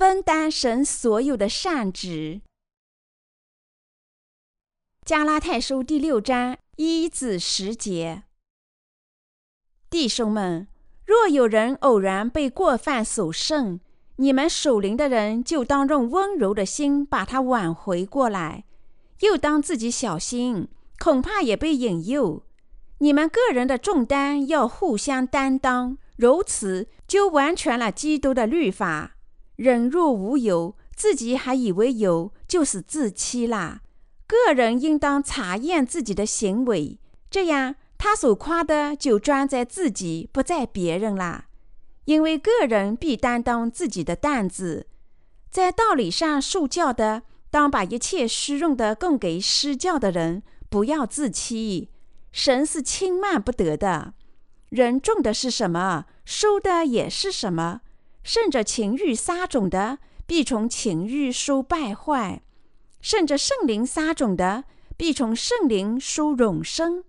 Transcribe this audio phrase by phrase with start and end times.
[0.00, 2.40] 分担神所有的善职。
[5.04, 8.22] 加拉太书第六章一至十节，
[9.90, 10.66] 弟兄们，
[11.04, 13.78] 若有人偶然被过犯所胜，
[14.16, 18.64] 你们属灵的人就当用温柔的心把他挽回过来，
[19.18, 22.42] 又当自己小心，恐怕也被引诱。
[23.00, 29.18] 你们个人的重担要互相担当，如此就完全了基督的律法。
[29.60, 33.82] 人若无有，自己还以为有，就是自欺啦。
[34.26, 36.98] 个人应当查验自己的行为，
[37.30, 41.44] 这样他所夸的就专在自己，不在别人啦。
[42.06, 44.86] 因为个人必担当自己的担子。
[45.50, 51.90] 在道理上受教的，当把一切虚荣的供给施教的人，不要自欺。
[52.32, 54.14] 神是轻慢不得的。
[54.70, 57.82] 人种的是什么，收的也是什么。
[58.22, 62.42] 顺着情欲撒种的，必从情欲收败坏。
[63.00, 64.64] 顺着圣灵撒种的，
[64.96, 67.04] 必从圣灵收永生。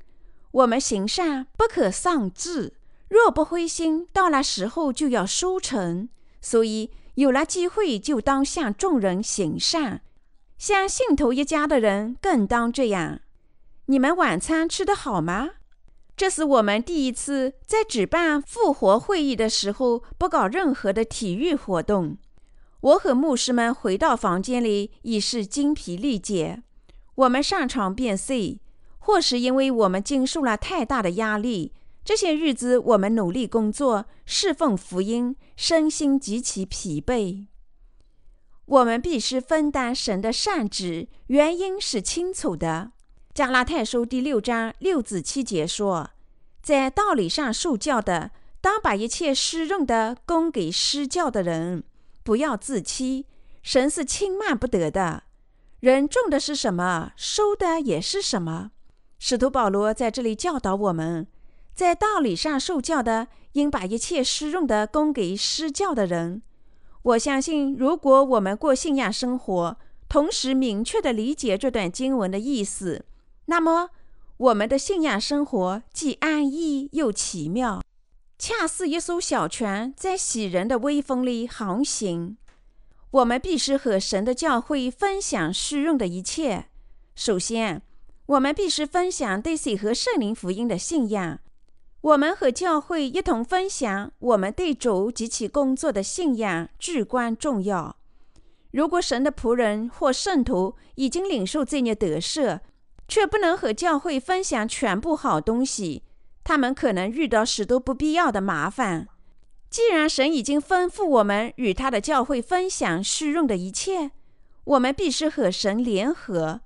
[0.52, 2.74] 我们行善不可丧志，
[3.10, 6.10] 若不灰心，到了时候就要收成。
[6.42, 10.02] 所以有了机会，就当向众人行善，
[10.58, 13.20] 像信徒一家的人更当这样。
[13.88, 15.50] 你们晚餐吃得好吗？
[16.22, 22.16] 这是我们第一次在举办复活会议的时候不搞任何的体育活动。
[22.82, 26.62] 我和牧师们回到房间里已是精疲力竭。
[27.16, 28.60] 我们上床便睡，
[29.00, 31.74] 或是因为我们经受了太大的压力。
[32.06, 37.48] 这些日子我们努力工作，侍奉福音，身心极其疲惫。
[38.68, 42.92] 我们必须分担神的善旨，原因是清楚的。
[43.42, 46.12] 加拉太书第六章六至七节说
[46.62, 48.30] ：“在道理上受教的，
[48.62, 51.84] 当把一切施用的供给施教的人。”
[52.22, 53.26] 不要自欺，
[53.64, 55.24] 神是轻慢不得的。
[55.80, 58.70] 人种的是什么，收的也是什么。
[59.18, 61.26] 使徒保罗在这里教导我们，
[61.74, 66.44] 在道理上受教的，应把一切施用的供给施教的人。
[67.02, 69.78] 我相信，如果我们过信仰生活，
[70.08, 73.06] 同时明确地理解这段经文的意思，
[73.52, 73.90] 那么
[74.38, 77.84] 我们的信仰生活既安逸又奇妙。
[78.40, 82.38] 恰似一艘小船在喜人的微风里航行。
[83.12, 86.68] 我们必须和神的教会分享虚荣的一切。
[87.14, 87.82] 首先，
[88.28, 91.40] 我们必须分享对水和圣灵福音的信仰。
[92.00, 97.98] 我们和教会一同分享我们对主及其工作的信仰至关重要。
[98.72, 102.62] 如果神的仆人或圣徒已经领受这孽得赦，
[103.12, 106.04] 却不能和教会分享全部好东西，
[106.46, 109.10] 他们可能遇到许多不必要的麻烦。
[109.70, 114.12] 既然神已经吩咐我们与他的教会分享虚荣的一切，
[114.64, 116.62] 我们必须和神联合。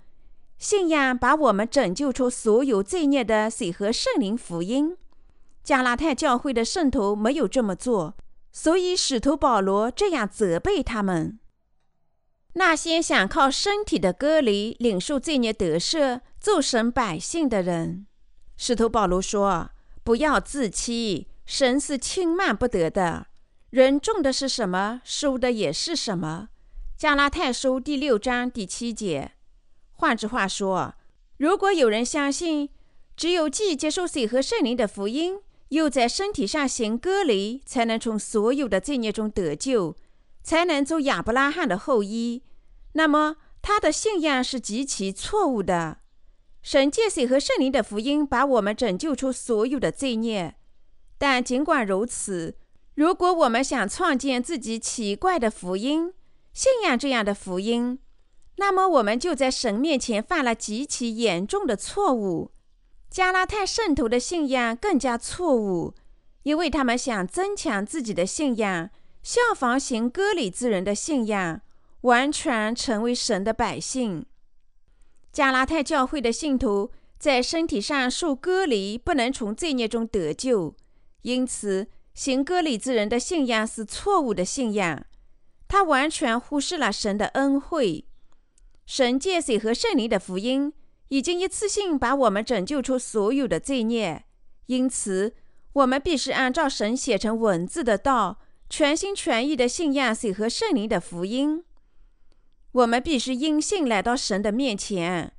[0.60, 4.96] 信仰把我们拯救出所有罪孽的水和圣灵福音。
[5.64, 8.16] 加拉太教会的圣徒没有这么做，
[8.52, 11.40] 所以使徒保罗这样责备他们：
[12.54, 18.06] 那些想靠身体的隔离领受罪孽得赦、做神百姓的人。
[18.56, 19.72] 使徒保罗说
[20.06, 23.26] ：“不要自欺，神是轻慢不得的。
[23.72, 26.50] 人种的是什么，收的也是什么。”
[26.96, 29.32] 加拉太书第六章第七节。
[29.94, 30.94] 换句话说，
[31.38, 32.70] 如果有人相信，
[33.18, 35.40] 只有既接受水和圣灵的福音，
[35.70, 39.96] 又在身体上行割礼，才能从所有的罪孽中得救，
[40.44, 42.44] 才能做亚伯拉罕的后裔，
[42.92, 45.98] 那么他的信仰是极其错误的。
[46.66, 50.56] 神借水和圣灵的福音把我们拯救出所有的罪孽，
[51.16, 52.56] 但尽管如此，
[52.96, 56.12] 如果我们想创建自己奇怪的福音，
[56.54, 58.00] 信仰这样的福音，
[58.56, 62.50] 那么我们就在神面前犯了极其严重的错误。
[63.12, 65.94] 加拉太圣徒的信仰更加错误，
[66.42, 68.90] 因为他们想增强自己的信仰，
[69.22, 71.62] 效仿行割礼之人的信仰，
[72.02, 74.26] 完全成为神的百姓。
[75.36, 80.74] 加拉太教会的信徒在身体上受割礼，不能从罪孽中得救，
[81.24, 85.06] 因此行割礼之人的信仰是错误的信仰。
[85.68, 88.06] 他完全忽视了神的恩惠。
[88.86, 90.72] 神借水和圣灵的福音
[91.10, 94.24] 已经一次性把我们拯救出所有的罪孽，
[94.68, 95.36] 因此
[95.74, 98.40] 我们必须按照神写成文字的道，
[98.70, 101.66] 全心全意的信仰水和圣灵的福音。
[102.76, 105.32] 我们必须因信来到神的面前，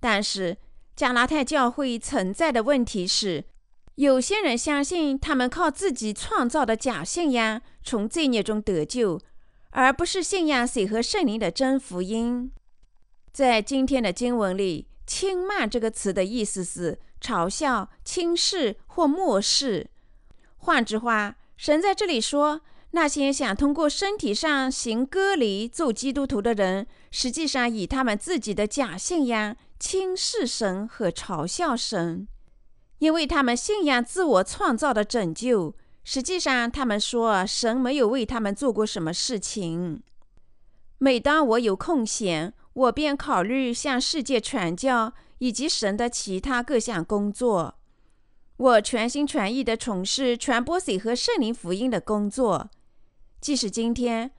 [0.00, 0.56] 但是
[0.96, 3.44] 加拉太教会存在的问题是，
[3.94, 9.20] 有些人相信他们靠自己创造的假信仰从罪孽中得救，
[9.70, 12.50] 而不是信仰水和圣灵的真福音。
[13.32, 19.88] 在今天的经文里，“轻慢”这个词的意思是嘲笑、轻视或漠视。
[20.56, 32.26] 换句话，神在这里说，那些想通过身体上行割礼做基督徒的人，实际上以他们自己的假信仰轻视神和嘲笑神，
[32.98, 35.74] 因为他们信仰自我创造的拯救。
[36.02, 40.02] 实际上，他们说神没有为他们做过什么事情。
[40.98, 47.76] 每当我有空闲，我便考虑向世界传教以及神的其他各项工作。
[48.56, 52.68] 我全心全意地从事传播水和圣灵福音的工作。
[53.40, 54.30] 即使今天，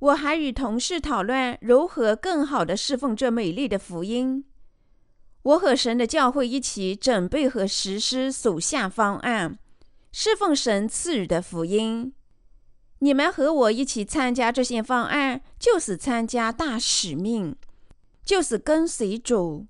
[0.00, 4.44] 我还与同事讨论如何更好地侍奉这美丽的福音。
[5.42, 9.58] 我和神的教会一起准备和实施属下方案。
[10.10, 12.12] 侍奉神赐予的福音，
[12.98, 17.54] 你们和我一起参加这些方案，就是参加大使命，
[18.24, 19.66] 就是跟随主。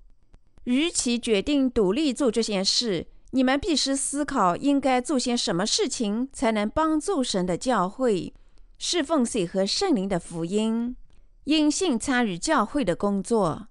[0.63, 8.33] 与其决定独立做这件事，你们必须思考应该做些什么事情，才能帮助神的教会
[8.81, 10.95] 侍奉水和圣灵的福音，
[11.43, 13.67] 因信参与教会的工作。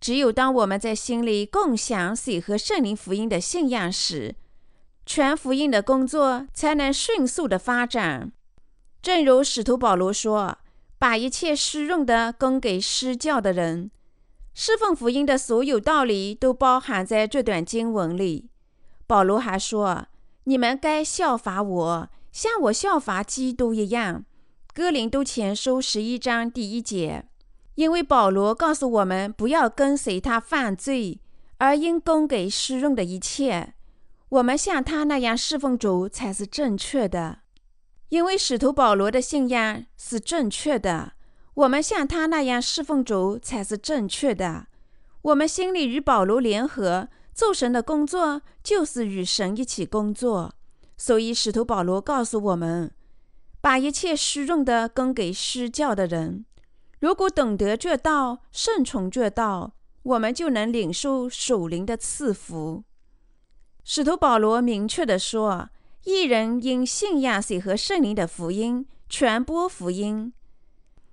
[0.00, 4.34] 只有当我们在心里共享水和圣灵福音的信仰时，
[5.04, 8.32] 传福音的工作才能迅速的发展。
[9.02, 10.56] 正如使徒保罗说
[10.98, 13.90] ：“把一切施用的供给施教的人。”
[14.54, 18.48] 侍奉福音的所有道理都包含在这段经文里。
[19.06, 20.06] 保罗还说
[20.44, 24.24] ：“你们该效法我，像我效法基督一样。”
[24.74, 27.28] 哥林都前书十一章第一节。
[27.74, 31.20] 因为保罗告诉我们，不要跟随他犯罪，
[31.56, 33.72] 而应供给施用的一切。
[34.28, 37.38] 我们像他那样侍奉主才是正确的，
[38.10, 41.12] 因为使徒保罗的信仰是正确的。
[41.54, 44.66] 我们像他那样侍奉主才是正确的。
[45.22, 50.54] 我们心里与保罗联合做神的工作，就是与神一起工作。
[51.04, 52.92] 所以使徒保罗告诉我们，
[53.60, 56.46] 把一切施用的供给施教的人。
[57.00, 59.72] 如果懂得这道，顺从这道，
[60.04, 62.84] 我们就能领受属灵的赐福。
[63.82, 65.70] 使徒保罗明确地说
[66.06, 70.32] ：“一人因信仰水和圣灵的福音传播福音。”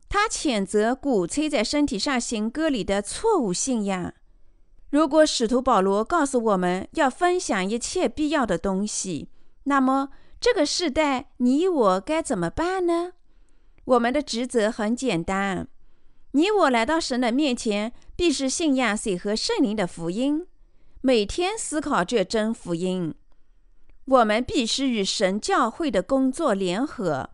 [0.07, 4.13] 他谴责鼓吹在身体上行割礼的错误信仰。
[4.91, 9.29] 如果使徒保罗告诉我们要分享一切必要的东西，
[9.63, 10.09] 那么
[10.39, 13.13] 这个时代你我该怎么办呢？
[13.85, 15.67] 我们的职责很简单：
[16.31, 20.45] 你我来到神的面前，必是信仰水和圣灵的福音。
[21.01, 23.15] 每天思考这真福音，
[24.05, 27.29] 我们必须与神教会的工作联合。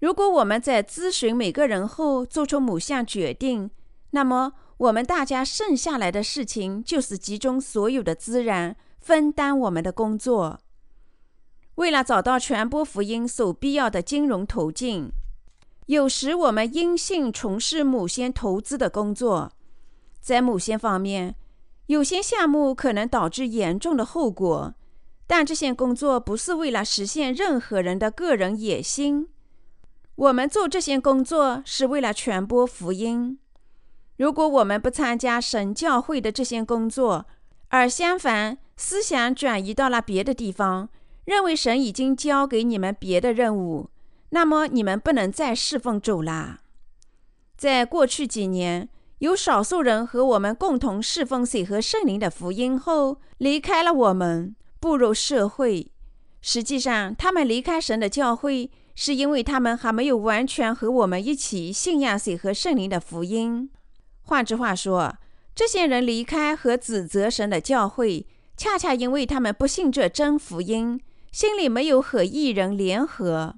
[0.00, 3.70] 如果我们在咨询每个人后做出某项决定，
[4.10, 10.60] 那么我们大家剩下来的事情就是集中所有的资源，分担我们的工作。
[11.78, 15.12] 为了找到传播福音所必要的金融途径，
[15.86, 19.52] 有时我们因信从事某些投资的工作，
[20.20, 21.36] 在某些方面。
[21.86, 24.74] 有些项目可能导致严重的后果，
[25.28, 29.28] 但这些工作不是为了实现任何人的个人野心。
[30.16, 33.38] 我们做这些工作是为了传播福音。
[34.16, 37.26] 如果我们不参加神教会的这些工作，
[37.68, 40.88] 而相反思想转移到了别的地方，
[41.28, 43.90] 认为神已经交给你们别的任务，
[44.30, 46.60] 那么你们不能再侍奉主啦。
[47.56, 48.88] 在过去几年。
[49.18, 55.90] 有少数人和我们共同侍奉水和圣灵的福音后离开了我们，步入社会。
[56.40, 63.68] 实际上，他们离开神的教会，是因为他们还没有完全和我们一起信仰水和圣灵的福音。
[64.22, 65.16] 换句话说，
[65.52, 68.24] 这些人离开和指责神的教会，
[68.56, 73.56] 恰恰因为他们不信这真福音，心里没有和异人联合。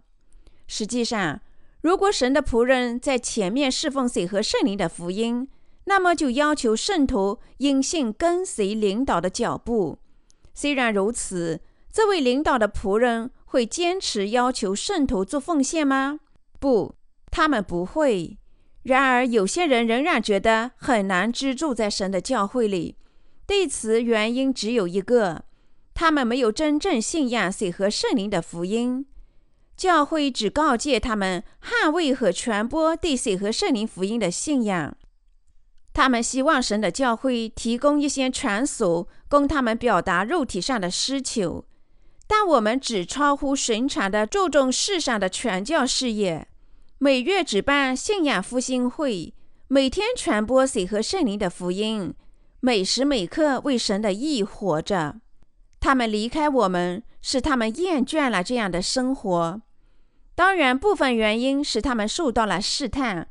[0.67, 1.41] 实际上，
[1.83, 5.49] 如果神的仆人在前面侍奉水和圣灵的福音，
[5.85, 9.99] 那么就要求圣徒因信跟随领导的脚步。
[10.55, 11.61] 虽然如此，
[11.91, 16.21] 这位领导的仆人会坚持要求圣徒做奉献吗？
[16.61, 16.95] 不，
[17.31, 18.37] 他们不会。
[18.83, 22.97] 然而，有些人仍然觉得很难居住在神的教会里。
[23.47, 25.45] 对此，原因只有一个：
[26.01, 29.05] 他们没有真正信仰水和圣灵的福音。
[29.77, 34.97] 教会只告诫他们捍卫和传播对水和圣灵福音的信仰。
[35.93, 41.67] 他们希望神的教会提供一些传所，供他们表达肉体上的需求。
[42.27, 46.49] 但我们只超乎寻常的注重世上的传教事业。
[46.97, 49.35] 每月举办信仰复兴会，
[49.69, 52.15] 每天传播水和圣灵的福音，
[52.61, 55.21] 每时每刻为神的意活着。
[55.81, 59.63] 他们离开我们，是他们厌倦了这样的生活。
[60.35, 63.29] 当然，部分原因是他们受到了试探，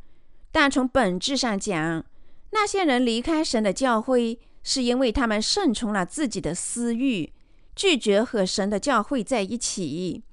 [0.52, 2.04] 但从本质上讲，
[2.52, 7.32] 那些人离开神的教会，是因为他们顺从了自己的私欲，
[7.76, 10.24] 拒绝和神的教会在一起。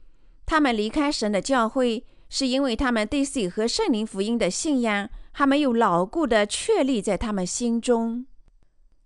[0.46, 8.26] 他们离开神的教会，是因为他们对水和圣灵福音的信仰还没有牢固的确立在他们心中。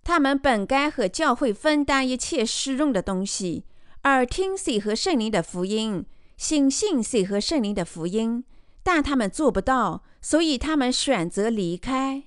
[0.03, 3.65] 他们本该和教会分担一切施用的东西，
[4.01, 6.05] 而听水和圣灵的福音，
[6.37, 8.43] 信信水和圣灵的福音，
[8.83, 12.23] 但他们做不到，所以他们选择离开。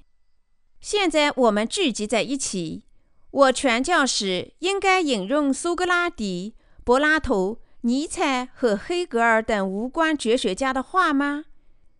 [0.80, 2.84] 现在我们聚集在一起，
[3.30, 6.54] 我传教时应该引用苏格拉底、
[6.84, 11.46] 柏拉图、尼采和黑格尔等无关哲学家的话吗？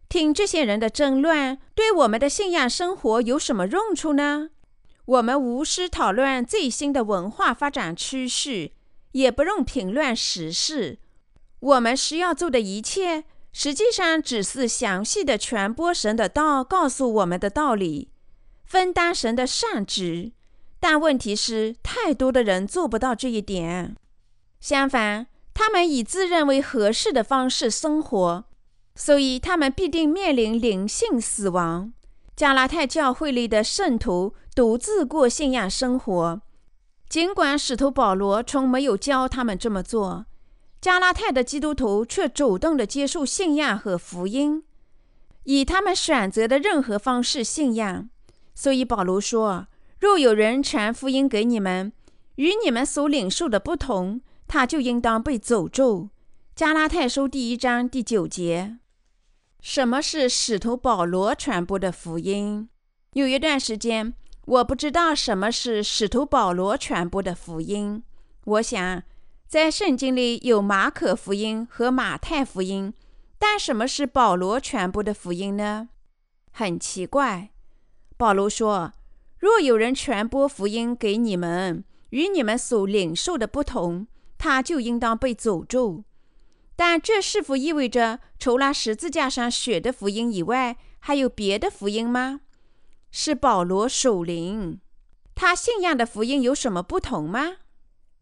[0.08, 4.50] 听这些人的争论，对我们的信仰生活有什么用处呢？
[5.06, 8.70] 我们无需讨论最新的文化发展趋势，
[9.12, 10.98] 也不用评论时事。
[11.60, 18.08] 我们需要做的一切，实际上只是详细的传播神的道，告诉我们的道理，
[18.64, 20.32] 分担神的善职。
[20.80, 23.96] 但问题是，太多的人做不到这一点。
[24.60, 28.44] 相反，他们以自认为合适的方式生活，
[28.94, 31.92] 所以他们必定面临灵性死亡。
[32.36, 36.40] 加拉太教会里的圣徒独自过信仰生活，
[37.08, 40.26] 尽管使徒保罗从没有教他们这么做，
[40.80, 44.62] 加拉太的基督徒却主动的接受信仰和福音，
[45.42, 48.08] 以他们选择的任何方式信仰。
[48.54, 49.66] 所以保罗说
[49.98, 51.92] ：“若有人传福音给你们，
[52.36, 56.10] 与你们所领受的不同，他就应当被诅咒。”
[56.54, 58.78] 加拉太书第一章第九节。
[59.60, 62.68] 什么是使徒保罗传播的福音？
[63.14, 64.14] 有一段时间，
[64.46, 68.02] 我不知道什么是使徒保罗传播的福音。
[68.44, 69.02] 我想，
[69.46, 72.92] 在圣经里有马可福音和马太福音，
[73.38, 75.88] 但什么是保罗传播的福音呢？
[76.52, 77.50] 很奇怪。
[78.16, 78.92] 保罗说
[79.40, 86.04] ：“若有人传播福音给你们，与你们所领受的不同，他就应当被诅咒。”
[86.76, 92.40] 但这是否意味着除了十字架上血的福音以外，还有别的福音吗？
[93.16, 94.80] 是保罗属灵，
[95.36, 97.58] 他信仰的福音有什么不同吗？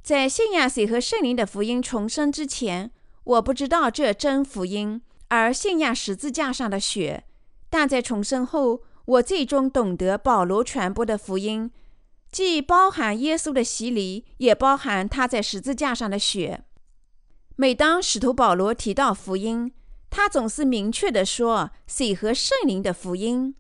[0.03, 2.91] 在信仰水和圣灵的福音重生之前，
[3.25, 7.25] 我不知道这真福音，而信仰十字架上的血。
[7.71, 11.71] 但在重生后，我最终懂得保罗传播的福音，
[12.31, 16.65] 既包含耶稣的洗礼，也包含他在十字架上的血。
[17.57, 19.73] 每当使徒保罗提到福音，
[20.11, 23.55] 他总是明确地说：“水和圣灵的福音。”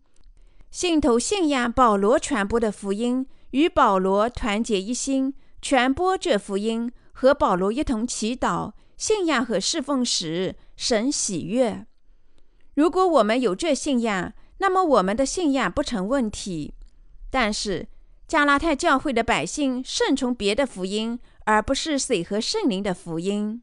[0.72, 11.84] 信徒信仰保罗传播的福音，与保罗团结一心，传播这福音，和保罗一同祈祷、信仰和侍奉时，神喜悦。
[12.72, 16.72] 如果我们有这信仰，那么我们的信仰不成问题。
[17.28, 17.86] 但是
[18.26, 23.62] 加拉太教会的百姓顺从别的福音，而不是水和圣灵的福音。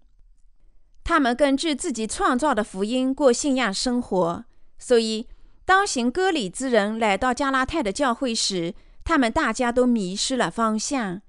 [1.03, 4.45] 他们根据自己创造的福音过信仰生活，
[4.77, 5.27] 所以
[5.69, 8.73] 当行割礼之人来到加拉太的教会时，
[9.03, 11.21] 他们大家都迷失了方向。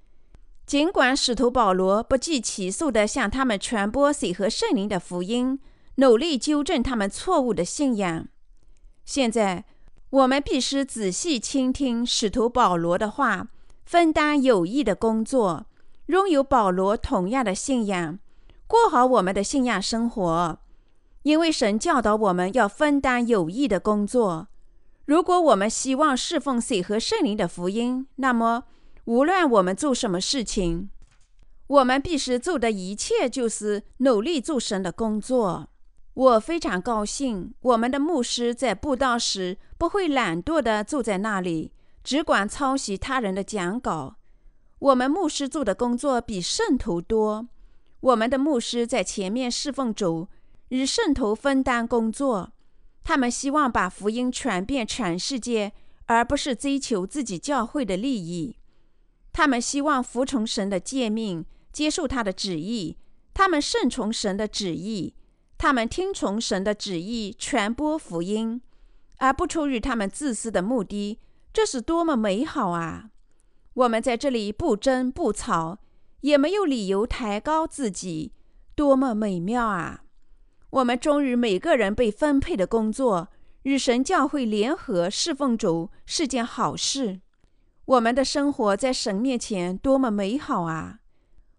[0.65, 5.59] 尽管使徒保罗不计其数地向他们传播水和圣灵的福音，
[5.97, 8.25] 努力纠正他们错误的信仰。
[9.05, 9.65] 现在，
[10.09, 13.49] 我们必须仔细倾听使徒保罗的话，
[13.85, 15.67] 分担有益的工作，
[16.07, 18.17] 拥有保罗同样的信仰。
[18.65, 20.57] 过好我们的信仰生活，
[21.23, 24.47] 因为神教导我们要分担有益的工作。
[25.05, 28.63] 如果我们希望侍奉水和圣灵的福音，那么
[29.05, 30.89] 无论我们做什么事情，
[31.67, 35.69] 我们必须做的一切就是努力做神的工作。
[36.13, 41.71] 我非常高兴，我们的牧师在布道时不会懒惰地坐在那里，
[42.03, 44.17] 只管抄袭他人的讲稿。
[44.79, 47.47] 我们牧师做的工作比圣徒多。
[48.01, 50.27] 我们的牧师在前面侍奉主，
[50.71, 52.51] 与圣徒分担工作。
[53.03, 55.71] 他们希望把福音传遍全世界，
[56.05, 58.57] 而不是追求自己教会的利益。
[59.33, 62.97] 他们希望服从神的诫命，接受他的旨意。
[63.33, 65.13] 他们顺从神的旨意，
[65.57, 68.61] 他们听从神的旨意，传播福音，
[69.17, 71.19] 而不出于他们自私的目的。
[71.53, 73.09] 这是多么美好啊！
[73.73, 75.79] 我们在这里不争不吵。
[76.21, 78.31] 也没有理由抬高自己，
[78.75, 80.03] 多么美妙啊！
[80.71, 83.27] 我们终日每个人被分配的工作，
[83.63, 87.19] 与神教会联合侍奉主是件好事。
[87.83, 90.99] 我们的生活在神面前多么美好啊！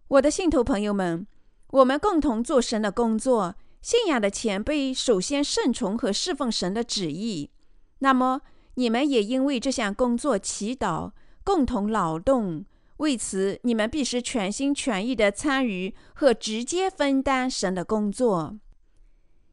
[0.09, 1.27] 我的信徒朋友们，
[1.69, 7.51] 我们共同做神的工作，信仰的前辈首先顺从和侍奉神的旨意。
[7.99, 8.41] 那么，
[8.77, 11.13] 你们也因为这项工作祈祷，
[11.45, 12.65] 共同劳动。
[12.97, 18.57] 为此，你们必须全心全意地参与和直接分担神的工作。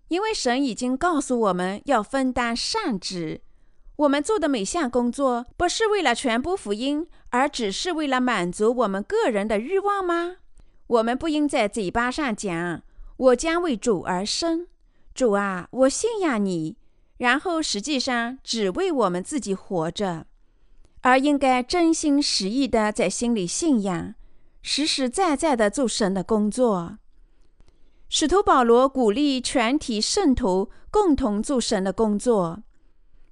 [0.10, 3.42] 因为神已经告诉我们要分担善职，
[3.96, 10.38] 我们做的每项工作不是为了传播福音，而只是为了满足我们个人的欲望吗？
[10.88, 12.82] 我们不应在嘴巴上讲
[13.18, 14.68] “我将为主而生”，
[15.14, 16.78] 主啊，我信仰你，
[17.18, 20.26] 然后实际上只为我们自己活着，
[21.02, 24.16] 而应该真心实意的在心里信仰，
[24.64, 26.98] 实实在在的做神的工作。
[28.10, 32.64] 使徒保罗鼓励全体圣徒共同做神的工作。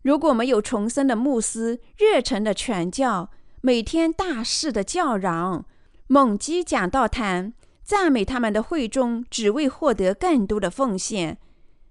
[0.04, 3.32] 如果没有重生的牧师热忱的传教，
[3.62, 5.66] 每天大肆的叫嚷，
[6.06, 7.54] 猛击讲道坛，
[7.84, 11.40] 赞美他们的会众，只为获得更多的奉献，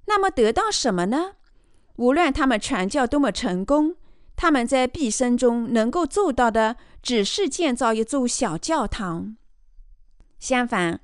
[0.07, 1.33] 那么得到什么呢？
[1.97, 3.97] 无论他们传教多么成功，
[4.37, 9.37] 他们在毕生中能够做到的，只是建造一座小教堂。
[10.39, 11.01] 相反，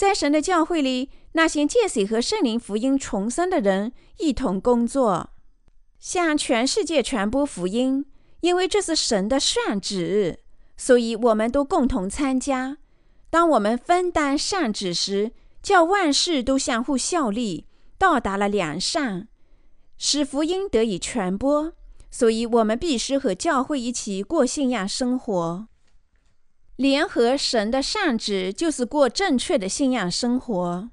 [0.00, 5.28] 在神的教会里，那些借水和圣灵福音重生的人一同工作，
[5.98, 8.06] 向全世界传播福音。
[8.40, 10.38] 因为这是神的善旨，
[10.74, 12.78] 所以我们都共同参加。
[13.28, 17.66] 当我们分担善旨时，叫万事都相互效力，
[17.98, 19.28] 到达了良善，
[19.98, 21.74] 使福音得以传播。
[22.10, 25.66] 所以，我们必须和教会一起过信仰生活。
[26.80, 30.88] 联合神的善旨，就是过正确的信仰生活。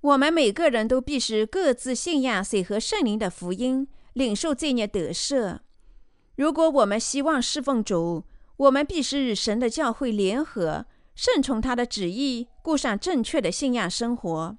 [0.00, 5.60] 我们每个人都必须各自信仰谁和圣灵的福音，领受罪孽得赦。
[6.34, 8.24] 如果我们希望侍奉主，
[8.56, 14.58] 我们必须与神的教会联合，顺从他的旨意，过上正确的信仰生活。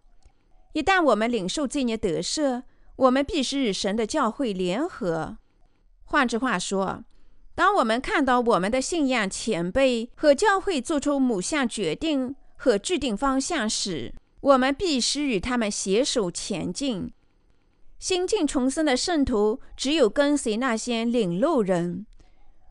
[0.72, 2.64] 一旦我们领受罪孽得赦，
[2.96, 5.40] 我们必须与神的教会联合。
[6.06, 7.04] 换句话说，
[7.58, 17.12] 当我们看到我们的信仰前辈和教会做出某项决定和制定方向时，我们必须与他们携手前进。
[17.98, 22.06] 新晋重生的圣徒只有跟随那些领路人，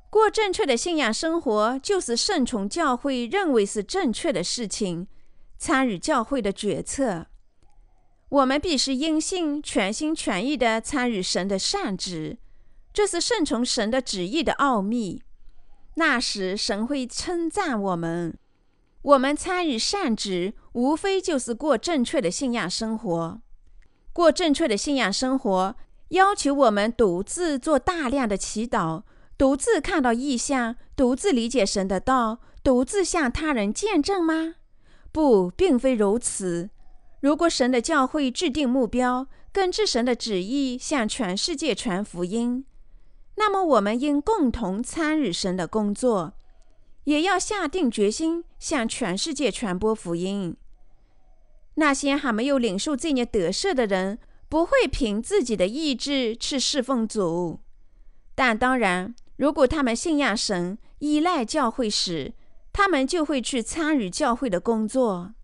[0.08, 5.08] 过正确的信仰生活，就是顺从教会认为是正确的事情，
[5.58, 7.26] 参与教会的决策。
[8.28, 12.38] 我们必须因信全心全意地参与神的善旨。
[12.96, 15.20] 这是顺从神的旨意的奥秘。
[15.96, 18.38] 那时，神会称赞我们。
[19.02, 23.42] 我们参与善旨，无非就是过正确的信仰生活。
[24.14, 25.76] 过正确的信仰生活，
[26.08, 29.02] 要求我们独自做大量的祈祷，
[29.36, 34.54] 独自看到异象，独自理解神的道，独自向他人见证吗？
[35.12, 36.70] 不，并非如此。
[37.20, 42.64] 如果神的教会制定目标，根据神的旨意向全世界传福音。
[43.36, 46.34] 那么，我们应共同参与神的工作，
[47.04, 50.56] 也要下定决心向全世界传播福音。
[51.74, 54.18] 那些还没有领受罪孽得赦的人，
[54.48, 57.60] 不会凭自己的意志去侍奉主。
[58.34, 62.32] 但当然，如果他们信仰神、依赖教会时，
[62.72, 65.34] 他们就会去参与教会的工作。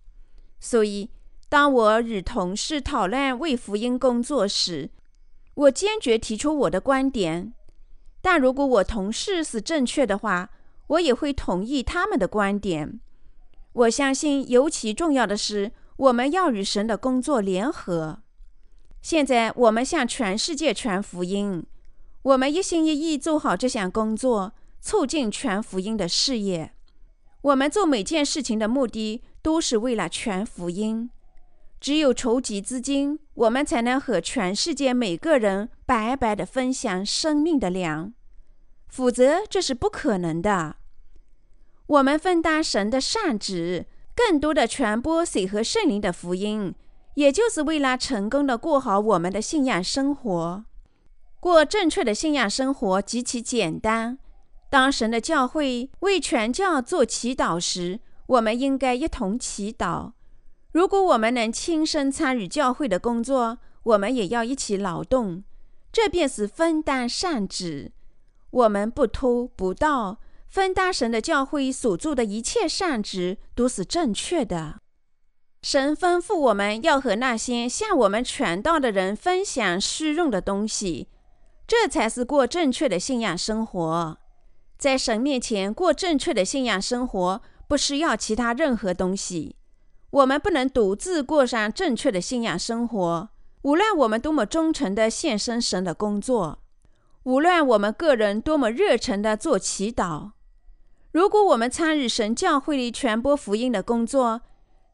[0.59, 1.11] 所以，
[1.50, 4.90] 当我与同事讨论为福音工作时，
[5.55, 7.52] 我坚决提出我的观点。
[8.23, 10.49] 但如果我同事是正确的话，
[10.87, 13.01] 我也会同意他们的观点。
[13.73, 18.21] 我相信，尤其重要的是，我们要与神的工作联合。
[19.01, 21.67] 现在，我们向全世界传福音，
[22.23, 26.73] 我们一心一意做好这项工作，促进全福音的事业。
[27.41, 31.11] 我们做每件事情的目的都是为了全福音。
[31.83, 38.12] 只有筹集资金，我们才能和全世界每个人白白的分享生命的粮，
[38.87, 40.77] 否则这是不可能的。
[41.87, 46.73] 我们分担神的善旨，更多的传播水和圣灵的福音，
[47.14, 50.64] 也就是为了成功的过好我们的信仰生活。
[51.40, 54.21] 过正确的信仰生活极其简单。
[54.71, 60.12] 当神的教会为全教做祈祷时，我们应该一同祈祷。
[60.73, 65.45] 如果我们能亲身参与教会的工作，我们也要一起劳动，
[65.93, 67.93] 这便是分担善旨。
[68.51, 74.81] 我们不偷不盗，分担神的教会所做的一切善职都是正确的。
[75.63, 81.09] 神吩咐我们要和那些向我们传道的人分享虚用的东西，
[81.67, 84.19] 这才是过正确的信仰生活。
[84.77, 89.55] 在神面前过正确的信仰生活，不需要其他任何东西。
[90.12, 93.31] 我们不能独自过上正确的信仰生活，
[93.62, 96.59] 无论我们多么忠诚地献身神的工作，
[97.22, 100.33] 无论我们个人多么热诚地做祈祷。
[101.12, 104.42] 如果我们参与神教会里传播福音的工作，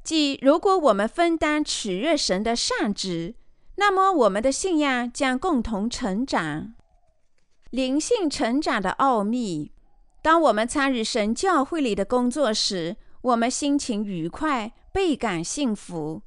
[0.04, 3.35] 即如果我们分担取悦神的善职，
[3.74, 6.74] 那么我们的信仰将共同成长。
[7.70, 9.72] 灵性成长的奥秘。
[10.22, 16.22] 当我们参与神教会里的工作时，我们心情愉快，倍感幸福。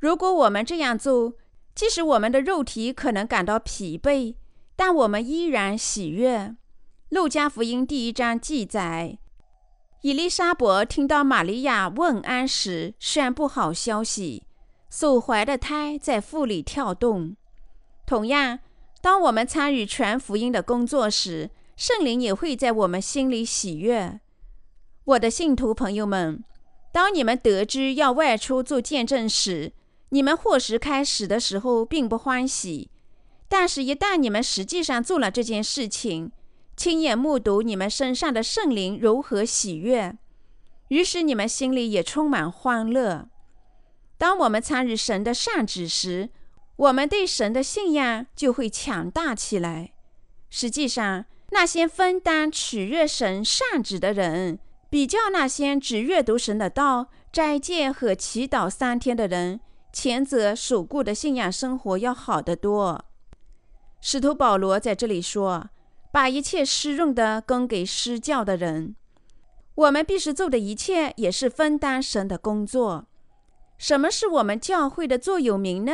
[0.00, 1.34] 如果我们这样做，
[1.74, 4.34] 即使我们的肉体可能感到疲惫，
[4.74, 6.56] 但我们依然喜悦。
[7.10, 9.18] 路加福音第一章记载，
[10.00, 14.42] 伊丽莎伯听到玛利亚问安时，宣布好消息：
[14.90, 17.36] 所怀的胎在腹里跳动。
[18.04, 18.58] 同样，
[19.00, 24.20] 当我们参与全福音的工作时，圣灵也会在我们心里喜悦，
[25.04, 26.44] 我的信徒朋友们，
[26.92, 29.72] 当你们得知要外出做见证时，
[30.10, 32.88] 你们或许开始的时候并不欢喜，
[33.48, 36.30] 但是，一旦你们实际上做了这件事情，
[36.76, 40.16] 亲眼目睹你们身上的圣灵如何喜悦，
[40.88, 43.28] 于是你们心里也充满欢乐。
[44.16, 46.30] 当我们参与神的善旨时，
[46.76, 49.94] 我们对神的信仰就会强大起来。
[50.48, 54.60] 实际上，那些分担取悦神善旨的人，
[54.92, 59.58] 比较那些只阅读神的道、斋戒和祈祷三天的人，
[59.90, 63.02] 前者守固的信仰生活要好得多。
[64.02, 65.70] 使徒保罗在这里说
[66.12, 68.94] ：“把一切施用的供给施教的人。”
[69.76, 73.06] 我们必须做的一切，也是分担神的工作。
[73.78, 75.92] 什么是我们教会的座右铭呢？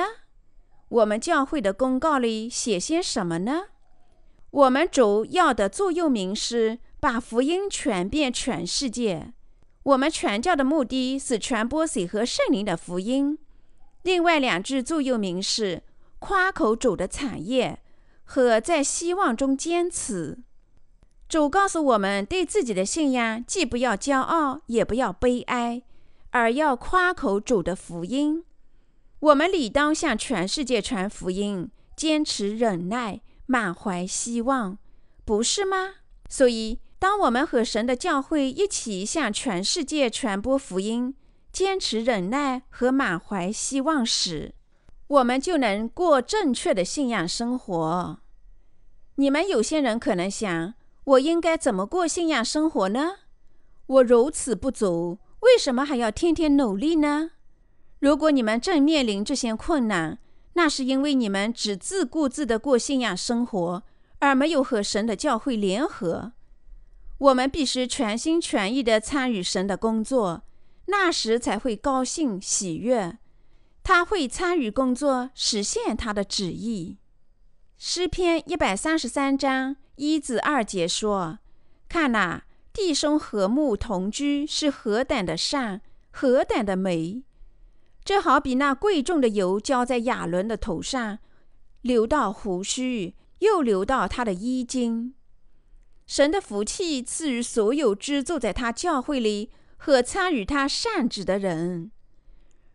[0.89, 3.67] 我们教会的公告里写些什么呢？
[4.51, 9.33] 我们主要的座右铭是把福音传遍全世界。
[9.85, 13.39] 我们传教的目的是传播水和圣灵的福音。
[14.03, 15.83] 另外两句座右铭是
[16.19, 17.81] 夸口主的产业
[18.25, 20.39] 和在希望中坚持。
[21.29, 25.83] 主告诉我们，对自己的信仰既不要骄傲，也不要悲哀，
[26.31, 28.45] 而要夸口主的福音。
[29.21, 33.21] 我们理当向全世界传福音，坚持忍耐。
[33.51, 34.77] 满怀希望，
[35.25, 35.95] 不是吗？
[36.29, 41.15] 所以，当我们和神的教会一起向全世界传播福音，
[41.53, 44.55] 坚持忍耐和满怀希望时，
[45.07, 48.19] 我们就能过正确的信仰生活。
[49.15, 53.11] 你们有些人可能想：我应该怎么过信仰生活呢？
[53.87, 57.31] 我如此不足，为什么还要天天努力呢？
[58.01, 60.19] 如果你们正面临这些困难，
[60.55, 63.85] 那是因为你们只自顾自地过信仰生活，
[64.19, 66.33] 而没有和神的教会联合。
[67.19, 70.45] 我们必须全心全意地参与神的工作，
[70.87, 73.19] 那时才会高兴喜悦。
[73.83, 76.99] 他会参与工作，实现他的旨意。
[77.77, 81.39] 诗篇一百三十三章一至二节说
[81.89, 87.23] ：“看哪，弟兄和睦同居是何等的善，何等的美。”
[88.05, 91.19] 这好比那贵重的油浇在亚伦的头上，
[91.83, 95.15] 流到胡须，又流到他的衣襟。
[96.09, 101.93] 神的福气赐予所有居住在他教会里和参与他善旨的人。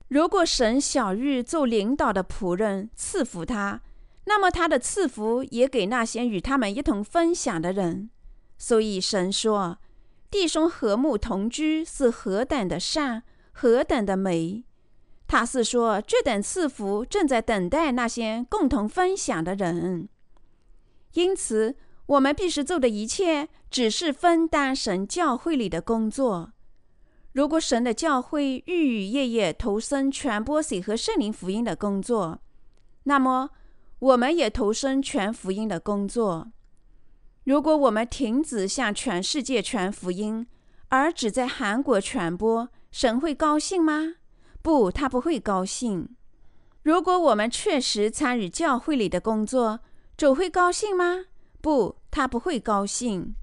[0.10, 3.82] 如果神小玉做领导的仆人赐福他，
[4.26, 8.12] 那么他的赐福也给那些与他们一同分享的人。
[8.60, 9.80] 所以神说
[10.30, 14.64] ：“弟兄和睦同居是何等的善，何等的美。”
[15.28, 20.08] 他是说，这等赐福正在等待那些共同分享的人。
[21.14, 21.76] 因此，
[22.14, 26.52] 我们必须做的一切，只是分担神教会里的工作。
[27.32, 32.40] 如果神的教会日日夜夜投身传播水和圣灵福音的工作，
[33.06, 33.50] 那么
[33.98, 36.52] 我们也投身全福音的工作。
[37.46, 40.46] 如果我们停止向全世界传福音，
[40.90, 44.16] 而只在韩国传播，神会高兴吗？
[44.62, 46.16] 不，他不会高兴。
[46.84, 49.80] 如果我们确实参与教会里的工作，
[50.16, 51.26] 主会高兴吗？
[51.60, 53.34] 不，他不会高兴。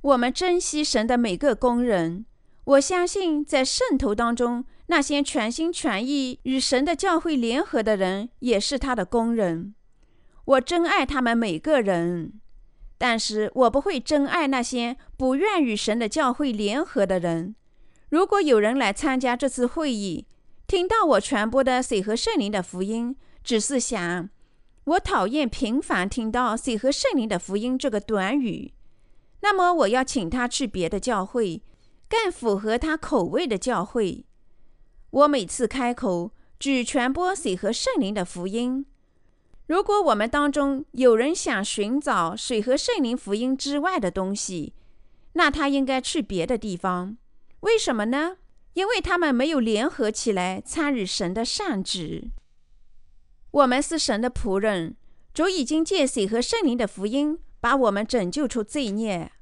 [0.00, 2.26] 我们珍惜神的每个工人。
[2.64, 9.76] 我相信，在圣徒当中，那些全心全意与神的教会联合的人，也是他的工人。
[10.44, 12.40] 我珍爱他们每个人，
[12.98, 17.54] 但是我不会珍爱那些不愿与神的教会联合的人。
[18.08, 20.26] 如果有人来参加这次会议，
[20.66, 23.14] 听到我传播的水和圣灵的福音，
[23.44, 24.28] 只是想，
[24.88, 28.72] 我讨厌频繁听到水和圣灵的福音这个短语，
[29.40, 31.62] 那么我要请他去别的教会，
[32.08, 34.24] 更符合他口味的教会。
[35.10, 38.86] 我每次开口只传播水和圣灵的福音。
[39.66, 44.72] 如果我们当中有人想寻找水和圣灵福音之外的东西，
[45.34, 47.18] 那他应该去别的地方。
[47.60, 48.38] 为什么呢？
[48.72, 52.30] 因为他们没有联合起来参与神的善旨。
[53.50, 54.96] 我们是神的仆人，
[55.32, 59.32] 主已经借水和圣灵的福音把我们拯救出罪孽，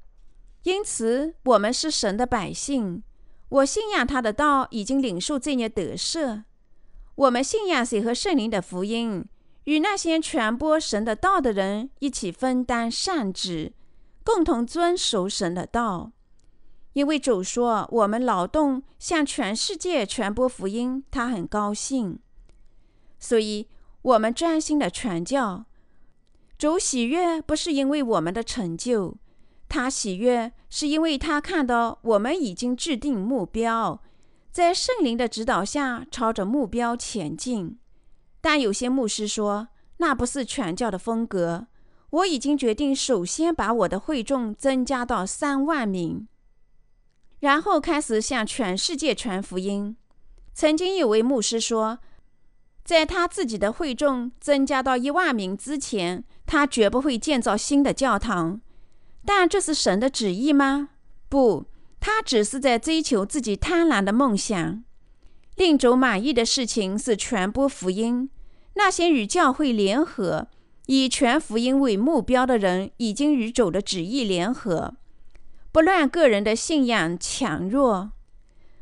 [0.62, 3.02] 因此我们是神的百姓。
[3.48, 6.44] 我信仰他的道，已经领受罪孽得赦。
[7.14, 9.24] 我们信仰水和圣灵的福音。
[9.64, 13.72] 与那些传播神的道的人一起分担善职，
[14.22, 16.12] 共同遵守神的道。
[16.92, 22.20] 因为主说我们劳动向全世界传播福音，他很高兴，
[23.18, 23.66] 所以
[24.06, 25.64] 我们专心的传教。
[26.56, 29.16] 主喜悦不是因为我们的成就，
[29.68, 34.00] 他喜悦是因为他看到我们已经制定目标，
[34.52, 37.78] 在圣灵的指导下朝着目标前进。
[38.40, 41.66] 但有些牧师说，那不是传教的风格。
[42.10, 46.28] 我已经决定，首先把我的会众增加到三万名，
[47.40, 49.96] 然后开始向全世界传福音。
[50.54, 51.98] 曾经有位牧师说，
[52.86, 58.60] 在他自己的会众增加到一万名之前，他绝不会建造新的教堂。
[59.24, 60.90] 但这是神的旨意吗？
[61.28, 61.66] 不，
[61.98, 64.84] 他只是在追求自己贪婪的梦想。
[65.56, 68.30] 令主满意的事情是传播福音。
[68.74, 70.46] 那些与教会联合、
[70.86, 74.94] 以全福音为目标的人，已经与主的旨意联合，
[75.72, 78.12] 不论个人的信仰强弱。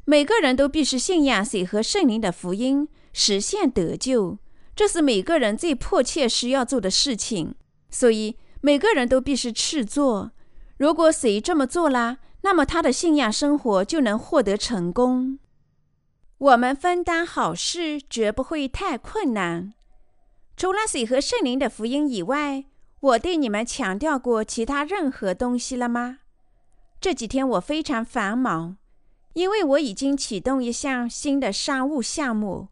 [0.05, 4.37] 每个人都必须信仰谁和圣灵的福音，实现得救。
[4.77, 7.55] 这是每个人最迫切需要做的事情。
[7.88, 10.33] 所以，每个人都必须去做。
[10.77, 15.38] 如果谁这么做了，那么他的信仰生活就能获得成功。
[16.38, 19.72] 我们分担好事，绝不会太困难。
[20.57, 22.64] 除了水和圣灵的福音以外，
[23.00, 26.18] 我对你们强调过其他任何东西了吗？
[27.00, 28.77] 这几天我非常繁忙，
[29.35, 32.68] 因为我已经启动一项新的商务项目。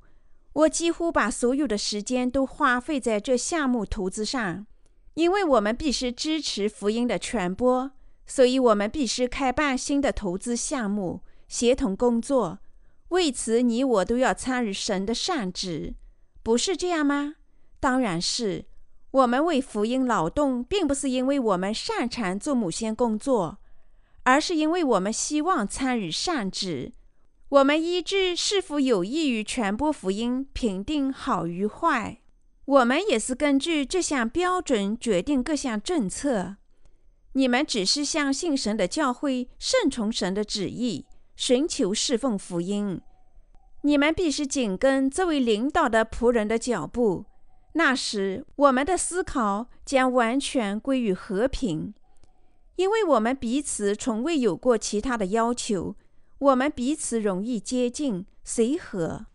[0.55, 4.67] 我几乎把所有的时间都花费在这项目投资上，
[5.15, 7.91] 因为我们必须支持福音的传播，
[8.27, 12.59] 所以我们必须开办新的投资项目，协同工作。
[13.09, 15.95] 为此，你我都要参与神的善旨，
[16.43, 17.35] 不是这样吗？
[17.81, 18.65] 当然是，
[19.11, 23.59] 我们为福音劳动，并不是因为我们擅长做某些工作，
[24.23, 26.93] 而是因为我们希望参与善旨。
[27.53, 32.23] 我们医治是否有益于传播福音，评定好与坏。
[32.65, 36.57] 我们也是根据这项标准决定各项政策。
[37.35, 41.05] 你们只是相信神的教会，顺从神的旨意，
[41.37, 43.03] 寻求侍奉福音。
[43.83, 47.27] 你们必须紧跟这位领导的仆人的脚步。
[47.75, 51.93] 那时，我们的思考将完全归于和平，
[52.77, 55.97] 因为我们彼此从未有过其他的要求。
[56.43, 59.27] 我们彼此容易接近、随和。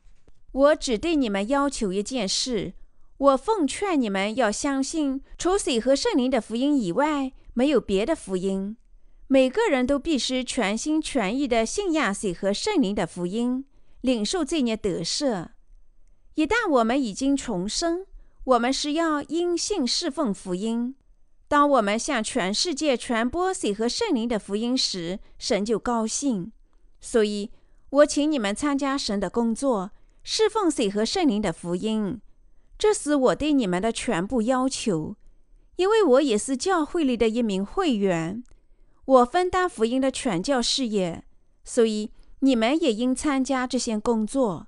[0.52, 2.74] 我只对你们要求一件事：
[3.18, 8.76] 我奉劝你们要相信，除水和圣灵的福音以外，没有别的福音。
[9.28, 13.64] 每个人都必须全心全意地信仰水和圣灵的福音，
[14.02, 15.48] 领受罪孽得赦。
[16.36, 18.06] 一旦我们已经重生，
[18.44, 20.96] 我们是要因信侍奉福音。
[21.48, 26.52] 当我们向全世界传播水和圣灵的福音时，神就高兴。
[27.10, 27.52] 所以，
[27.90, 29.92] 我请你们参加神的工作，
[30.24, 32.20] 侍奉水和圣灵的福音。
[32.78, 35.16] 这是我对你们的全部要求，
[35.78, 38.44] 因为我也是教会里的一名会员。
[39.06, 41.24] 我分担福音的传教事业，
[41.64, 44.68] 所以你们也应参加这些工作。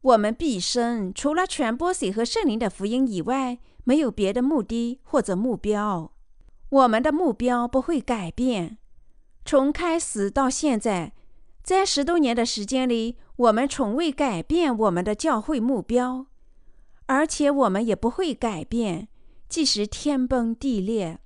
[0.00, 6.10] 我们毕生除了传播水和圣灵的福音以外，没有别的目的或者目标。
[6.70, 8.78] 我们的目标不会改变。
[9.44, 11.12] 从开始到现在，
[11.66, 16.26] 在十多年的时间里，我们从未改变我们的教会目标，
[17.06, 19.08] 而且我们也不会改变，
[19.48, 21.18] 即使天崩地裂。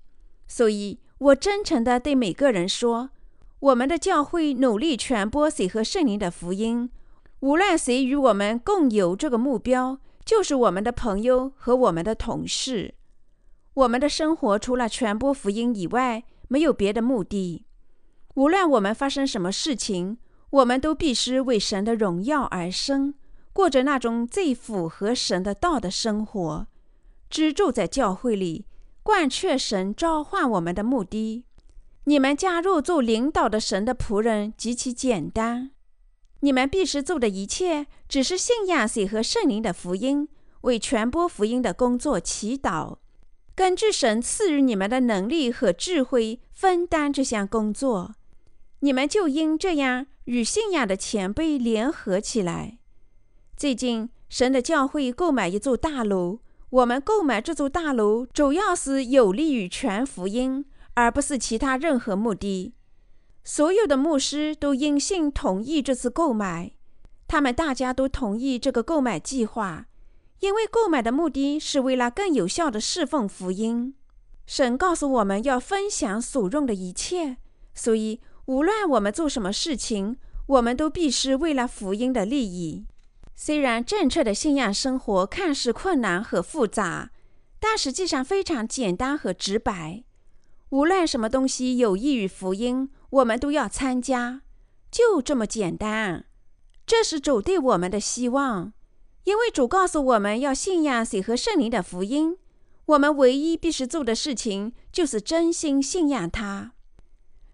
[0.49, 3.11] 所以，我真诚地对每个人说：
[3.59, 6.89] 我们的教会努力传播水和圣灵的福音。
[7.41, 12.95] 无论谁与我们共有这个目标，就是我们的朋友和我们的同事。
[13.75, 17.67] 我们的生活除了传播福音以外，没有别的目的。
[18.37, 20.17] 无论我们发生什么事情，
[20.51, 23.15] 我们都必须为神的荣耀而生，
[23.53, 26.67] 过着那种最符合神的道的生活，
[27.29, 28.67] 居住在教会里，
[29.03, 31.45] 贯彻神召唤我们的目的。
[32.05, 35.71] 你们加入做领导的神的仆人极其简单，
[36.41, 40.29] 你们必须做的一切，只是信仰谁和圣灵的福音，
[40.63, 42.97] 为传播福音的工作祈祷，
[43.55, 48.15] 根据神赐予你们的能力和智慧分担这项工作。
[48.81, 52.79] 你们就应这样与信仰的前辈联合起来。
[53.57, 60.67] 最近，神的教会购买一座大楼，我们购买这座大楼主要是有利于全福音。
[60.95, 62.75] 而不是其他任何目的。
[63.43, 66.73] 所有的牧师都因信同意这次购买，
[67.27, 69.87] 他们大家都同意这个购买计划，
[70.41, 73.95] 因为购买的目的是为了更有效的侍奉福音。
[74.47, 77.39] 神告诉我们要分享所用的一切，
[77.73, 80.17] 所以无论我们做什么事情，
[80.49, 82.85] 我们都必须为了福音的利益。
[83.37, 87.13] 虽然正确的信仰生活看似困难和复杂，
[87.61, 90.03] 但实际上非常简单和直白。
[90.71, 94.43] 无论什么东西有益于福音，我们都要参加，
[94.91, 96.25] 就这么简单。
[96.85, 98.73] 这是主对我们的希望，
[99.23, 102.37] 因为主告诉我们要信仰谁和圣灵的福音。
[102.87, 106.73] 我们唯一必须做的事情就是真心信仰他。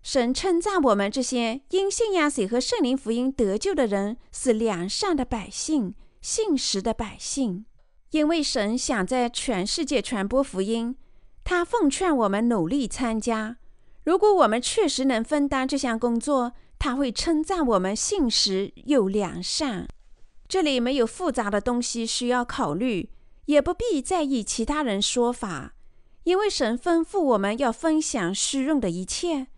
[0.07, 7.67] 神称赞我们这些因信仰谁和圣灵福音得救的人是良善的百姓、信实的百姓，
[8.13, 10.95] 因为神想在全世界传播福音。
[11.43, 13.57] 他奉劝我们努力参加。
[14.05, 19.89] 如果我们确实能分担这项工作，他会称赞我们信实又良善。
[20.47, 23.11] 这里没有复杂的东西需要考虑，
[23.47, 25.75] 也不必在意其他人说法，
[26.23, 29.49] 因为神吩咐我们要分享虚用的一切。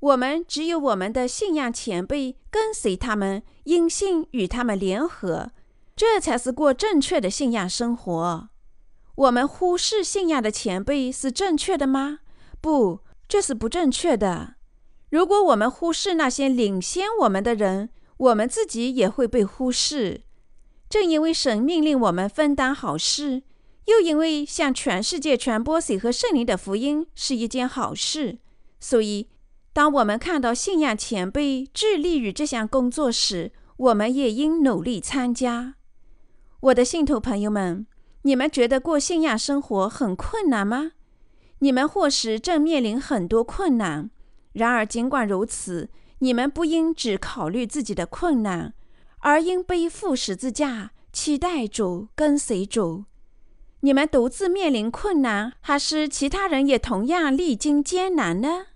[0.00, 5.50] 我们只有我们的信仰前辈跟随他们，因信与他们联合，
[5.96, 8.48] 这才是过正确的信仰生活。
[9.16, 12.20] 我们忽视信仰的前辈是正确的吗？
[12.60, 14.54] 不，这是不正确的。
[15.10, 20.22] 如果我们忽视那些领先我们的人，我们自己也会被忽视。
[20.88, 23.42] 正因为神命令我们分担好事，
[23.86, 28.38] 又因为向全世界传播水和圣灵的福音是一件好事，
[28.78, 29.28] 所以
[29.78, 35.76] 当我们看到信仰前辈致力于这项工作时，我们也应努力参加。
[36.58, 37.86] 我的信徒朋友们。
[38.22, 40.90] 你们觉得过信仰生活很困难吗？
[41.60, 44.10] 你们或许正面临很多困难。
[44.54, 45.88] 然而，尽管如此，
[46.18, 48.74] 你们不应只考虑自己的困难，
[49.20, 53.04] 而应背负十字架，期待主，跟随主。
[53.82, 58.66] 你们独自面临困难，还是其他人也同样历经艰难呢？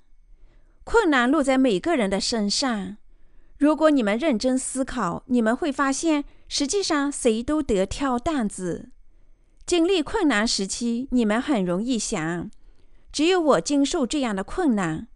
[0.92, 2.98] 困难落在每个人的身上。
[3.56, 8.90] 如果你们认真思考，你们会发现，实际上谁都得挑担子。
[9.64, 12.50] 经历困难时期，你们很容易想，
[13.10, 15.08] 只有我经受这样的困难。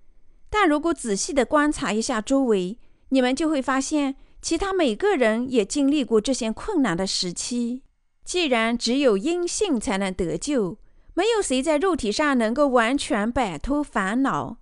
[0.49, 2.79] 但如果仔细的观察一下周围，
[3.11, 7.83] 你们就会发现，其他每个人也经历过这些困难的时期。
[8.25, 10.79] 既然只有因信才能得救，
[11.13, 14.57] 没有谁在肉体上能够完全摆脱烦恼。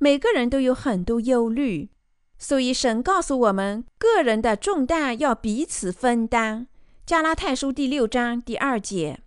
[0.00, 1.90] 每个人都有很多忧虑，
[2.38, 6.68] 所以神告诉我们，个人的重担要彼此分担。
[7.04, 9.20] 加拉太书第六章第二节，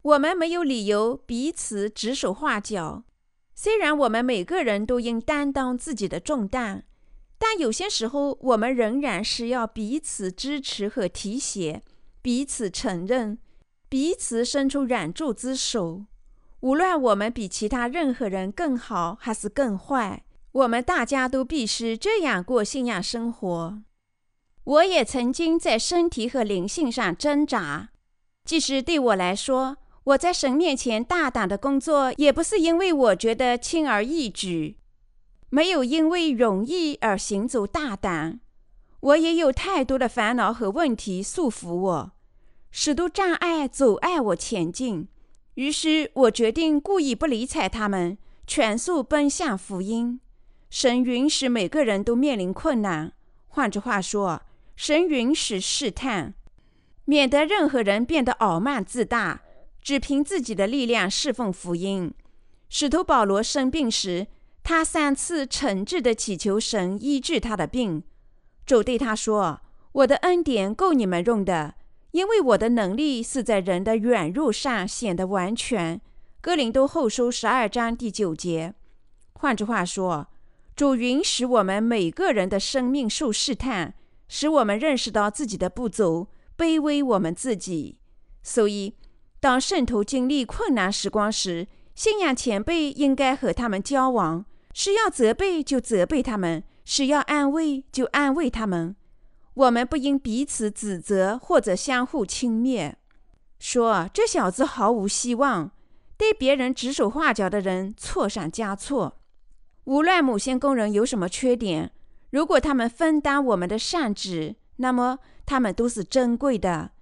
[0.00, 3.04] 我们没有理由彼此指手画脚。
[3.54, 6.84] 虽然我们每个人都应担当自己的重担，
[7.38, 11.82] 但有些时候我们仍然是要彼此支持和提携，
[12.22, 13.38] 彼此承认，
[13.90, 16.06] 彼此伸出援助之手。
[16.60, 20.22] 无论我们比其他任何人更好还是更坏，
[20.52, 23.82] 我们大家都必须这样过信仰生活。
[24.64, 27.88] 我也曾经在身体和灵性上挣扎，
[28.44, 34.76] 即使对我来说，我在神面前大胆的工作，也不是因为我觉得轻而易举，
[35.48, 38.40] 没有因为容易而行走大胆。
[39.00, 42.12] 我也有太多的烦恼和问题束缚我，
[42.70, 45.08] 许多障碍阻碍我前进。
[45.54, 50.20] 于是我决定故意不理睬他们，全速奔向福音。
[50.70, 53.12] 神允许每个人都面临困难，
[53.48, 54.42] 换句话说。
[54.76, 56.32] 神允许试探，
[57.04, 59.42] 免得任何人变得傲慢自大，
[59.82, 62.14] 只凭自己的力量侍奉福音。
[62.70, 64.28] 使徒保罗生病时，
[64.62, 68.02] 他三次诚挚地祈求神医治他的病。
[68.64, 69.60] 主对他说
[69.92, 71.74] ：“我的恩典够你们用的，
[72.12, 76.00] 因为我的能力是在人的软弱上显得完全。”
[76.40, 78.74] 哥林多后书十二章第九节。
[79.34, 80.28] 换句话说，
[80.74, 83.94] 主允许我们每个人的生命受试探。
[84.32, 87.98] 使我们认识到自己的不足，卑微我们自己。
[88.44, 88.94] 所以，
[89.40, 98.94] 当圣徒经历困难时光时，信仰前辈应该和他们交往，是要责备就责备他们，是要安慰就安慰他们。
[99.60, 102.94] 我们不应彼此指责或者相互轻蔑，
[103.58, 105.70] 说这小子毫无希望，
[106.16, 109.18] 对别人指手画脚的人错上加错。
[109.84, 111.92] 无论某些工人有什么缺点，
[112.30, 116.92] 如果他们分担我们的善举，那么他们都是珍贵的。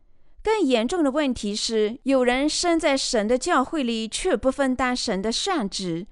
[0.42, 6.08] 更严重的问题是，有人生在神的教会里，却不分担神的善职。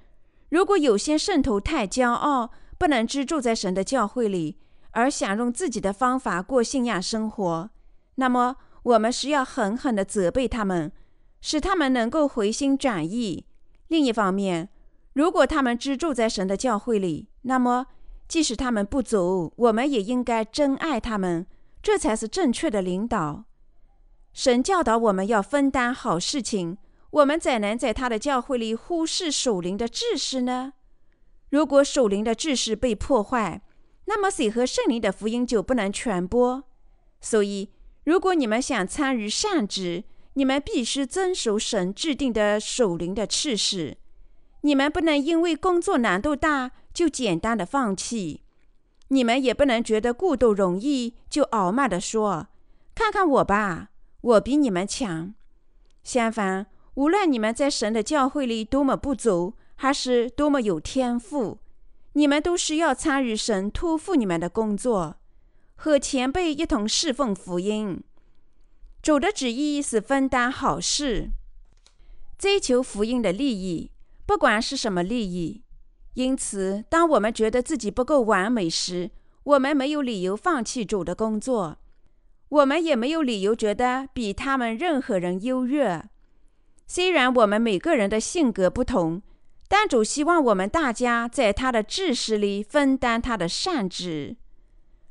[0.51, 4.59] 如果有些圣徒太骄傲，不能居住在神的教会里，
[4.97, 7.68] 而想用自己的方法过信仰生活，
[8.14, 10.90] 那么我们是要狠狠地责备他们，
[11.42, 13.44] 使他们能够回心转意。
[13.88, 14.70] 另一方面，
[15.12, 17.88] 如果他们居住在神的教会里，那么
[18.26, 21.47] 即使他们不走，我们也应该珍爱他们，
[21.82, 23.44] 这才是正确的领导。
[24.32, 26.78] 神教导我们要分担好事情，
[27.11, 30.72] 我们怎能在他的教会里忽视属灵的秩序呢？
[31.51, 33.61] 如果属灵的秩序被破坏，
[34.07, 36.65] 那么水和圣灵的福音就不能传播。
[37.21, 37.71] 所以，
[38.05, 40.05] 如果你们想参与善职，
[40.35, 43.99] 你们必须遵守神制定的属灵的次序。
[44.63, 48.43] 你们不能因为工作难度大就简单的放弃，
[49.09, 52.49] 你们也不能觉得过度容易就傲慢的说
[52.95, 53.91] ：“看看我吧。”
[54.23, 55.35] 我比你们强。
[56.03, 61.59] 相反，无论你们在神的教会里多么不足，还是多么有天赋，
[62.17, 65.17] 你们都需要参与神托付你们的工作，
[65.75, 68.03] 和前辈一同侍奉福音。
[69.03, 71.29] 主的旨意是分担好事，
[72.39, 73.91] 追求福音的利益，
[74.25, 75.62] 不管是什么利益。
[76.14, 79.11] 因此，当我们觉得自己不够完美时，
[79.45, 81.77] 我们没有理由放弃主的工作。
[82.49, 86.03] 我们也没有理由觉得比他们任何人优越。
[86.87, 89.21] 虽然我们每个人的性格不同，
[89.69, 94.37] 但主希望我们大家在他的知识里分担他的善知。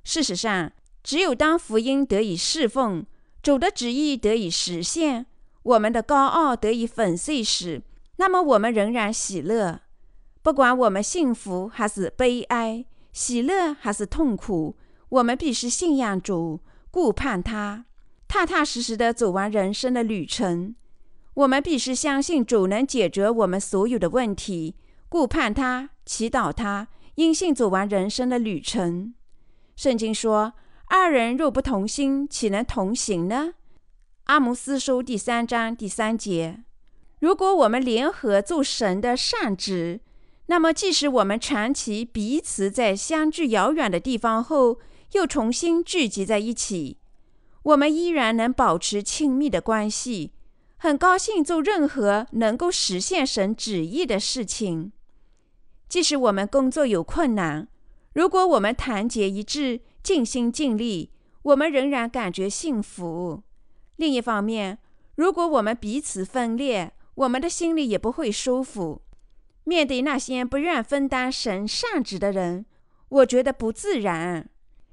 [0.04, 0.72] 事实上，
[1.04, 3.06] 只有当福音得以侍奉，
[3.44, 5.26] 主的旨意得以实现，
[5.64, 7.82] 我们的高傲得以粉碎时，
[8.18, 9.82] 那么我们仍然喜乐。
[10.42, 14.78] 不管我们幸福还是悲哀，喜乐还是痛苦，
[15.10, 16.62] 我们必须信仰主。
[16.92, 17.86] 顾盼他，
[18.28, 20.76] 踏踏实实的走完人生的旅程。
[21.36, 24.76] 我们必须相信主能解决我们所有的问题。
[25.10, 29.14] 顾盼他，祈祷他，因信走完人生的旅程。
[29.76, 30.54] 圣经说
[30.88, 33.54] ：“二人若不同心，岂能同行呢？”
[34.26, 36.64] 阿摩斯书第三章第三节。
[37.20, 40.00] 如果我们联合做神的善职，
[40.48, 44.80] 那么即使我们长期彼此在相距遥远的地方后，
[45.12, 46.98] 又重新聚集在一起，
[47.64, 50.32] 我们依然能保持亲密的关系。
[50.86, 54.92] 很高兴做任何能够实现神旨意的事情，
[55.90, 57.68] 即使我们工作有困难。
[58.14, 61.10] 如果我们团结一致、尽心尽力，
[61.42, 63.42] 我们仍然感觉幸福。
[63.96, 64.78] 另一方面，
[65.16, 69.02] 如果我们彼此分裂，我们的心里也不会舒服。
[69.64, 72.68] 面对那些不愿分担神善旨的人，
[73.10, 74.48] 我觉得不自然。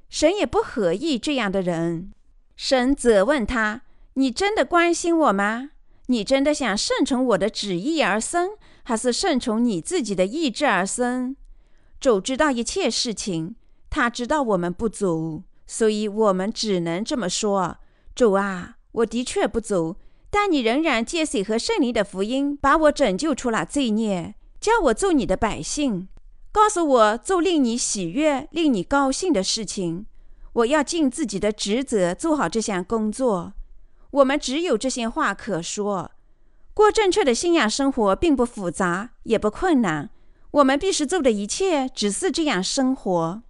[0.09, 2.15] 神也不合意这样的人。
[2.57, 3.83] 神责问他
[4.17, 5.72] ：“你真的关心我吗？
[6.07, 8.51] 你真的想顺从我的旨意而生，
[8.83, 11.37] 还是顺从你自己的意志而生？”
[12.01, 13.55] 主知道一切事情，
[13.89, 17.77] 他知道我们不足，所以我们只能这么说
[18.15, 19.97] ：“主啊，我的确不足，
[20.31, 26.09] 但你仍然借水和圣灵的福音把我拯救出了罪孽，叫我做你的百姓。”
[26.53, 30.05] 告诉我做令你喜悦、令你高兴的事情。
[30.53, 33.55] 我要尽自己的职责，做好这项工作。
[34.13, 36.13] 我们只有这些话可说。
[36.73, 40.09] 过正确的信仰生活并不复杂，也不困难。
[40.53, 43.43] 我们必须做的一切，只是这样生活。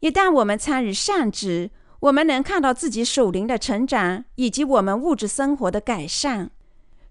[0.00, 1.70] 一旦我们参与善职，
[2.00, 6.50] 我们能看到自己属灵的成长，以及我们物质生活的改善。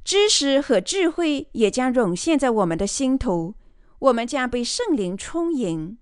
[0.03, 3.53] 知识和智慧也将涌现在我们的心头。
[3.99, 5.97] 我们将被圣灵充盈。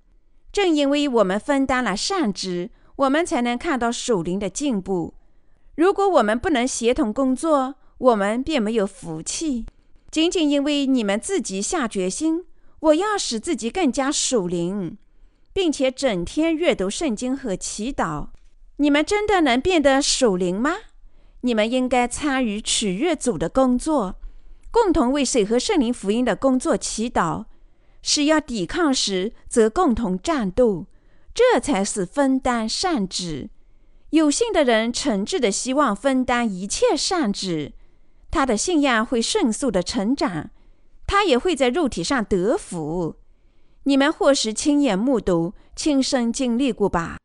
[0.54, 5.16] 正因为我们分担了善职，我们才能看到属灵的进步。
[5.78, 9.68] 如果我们不能协同工作，我们便没有福气。
[10.10, 12.46] 仅仅因为你们自己下决心，
[12.80, 14.98] 我要使自己更加属灵，
[15.54, 18.30] 并且整天阅读圣经和祈祷，
[18.78, 20.78] 你们真的能变得属灵吗？
[21.42, 24.16] 你们应该参与取悦组的工作，
[24.72, 27.46] 共同为水和圣灵福音的工作祈祷。
[28.02, 30.88] 是要抵抗时，则共同战斗，
[31.36, 33.52] 这才是分担善职。
[34.18, 37.72] 有信的人诚挚的希望分担一切善职，
[38.30, 40.50] 他的信仰会迅速的成长，
[41.08, 43.16] 他也会在肉体上得福。
[43.84, 47.18] 你们或是亲眼目睹、亲身经历过吧？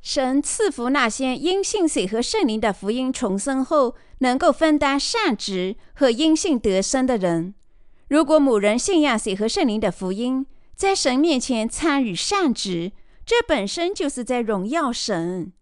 [0.00, 7.54] 神赐福那些因信水和圣灵的福音重生后，能够分担善职和因信得生的人。
[8.08, 12.92] 如果某人信仰水和圣灵的福音，在神面前参与善职，
[13.26, 15.52] 这本身就是在荣耀神。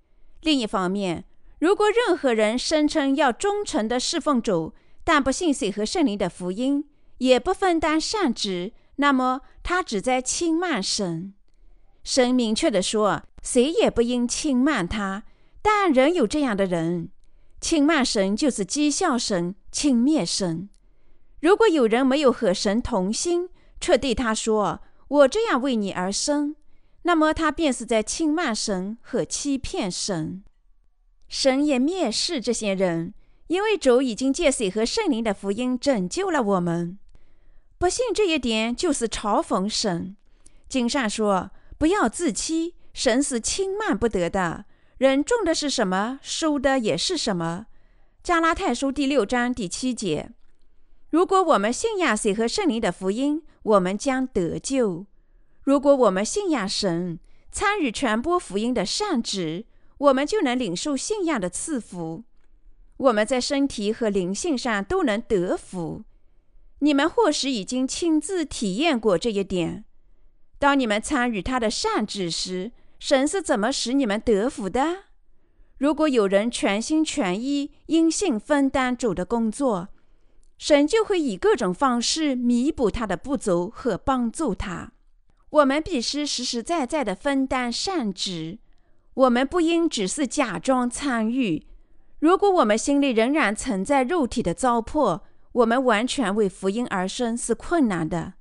[0.43, 1.25] 另一方面，
[1.59, 4.73] 如果任何人声称要忠诚的侍奉主，
[5.05, 11.35] 但不信水和圣灵的福音，也不分担善职，那么他只在轻慢神。
[12.05, 15.25] 神明确地说，谁也不应轻慢他。
[15.61, 17.11] 但仍有这样的人，
[17.61, 20.69] 轻慢神就是讥笑神、轻蔑神。
[21.41, 26.57] 如果有人没有和神同心，却对他说：“我这样为你而生。”
[27.09, 30.45] 那么他便是在轻慢神和欺骗神。
[31.27, 33.15] 神也蔑视这些人，
[33.47, 36.99] 因为主已经借水和圣灵的福音拯救了我们。
[37.79, 40.19] 不信这一点，就是嘲讽神。
[40.69, 44.67] 经上说：“不要自欺，神是轻慢不得的。
[44.99, 47.69] 人种的是什么，收的也是什么。”
[48.23, 50.29] 加拉太书第六章第七节。
[51.09, 55.07] 如果我们信仰水和圣灵的福音，我们将得救。
[55.69, 57.19] 如果我们信仰神，
[57.53, 59.67] 参与传播福音的善职，
[59.99, 62.25] 我们就能领受信仰的赐福。
[62.97, 66.05] 我们在身体和灵性上都能得福。
[66.79, 69.85] 你们或许已经亲自体验过这一点。
[70.59, 75.05] 当你们参与他的善职时，神是怎么使你们得福的？
[75.77, 79.89] 如果有人全心全意因信分担主的工作，
[80.57, 84.93] 神就会以各种方式弥补他的不足和帮助他。
[85.51, 88.59] 我们必须实实在在地分担善职。
[89.15, 91.67] 我们不应只是假装参与。
[92.21, 95.21] 如果我们心里仍然存在肉体的糟粕，
[95.53, 98.35] 我们完全为福音而生是困难的。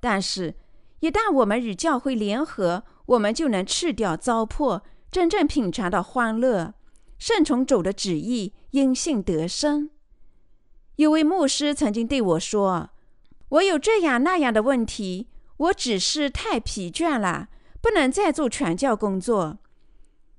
[0.00, 0.54] 但是，
[1.00, 6.74] 一旦我们与教会联合，我们就能去掉糟粕，真正品尝到欢乐，
[7.18, 9.90] 顺从主的旨意，因信得生。
[10.96, 12.90] 有位牧师曾经对我说
[13.48, 15.28] ：“我有这样那样的问题，
[15.62, 17.48] 我只是太疲倦了，
[17.80, 19.58] 不能再做传教工作。”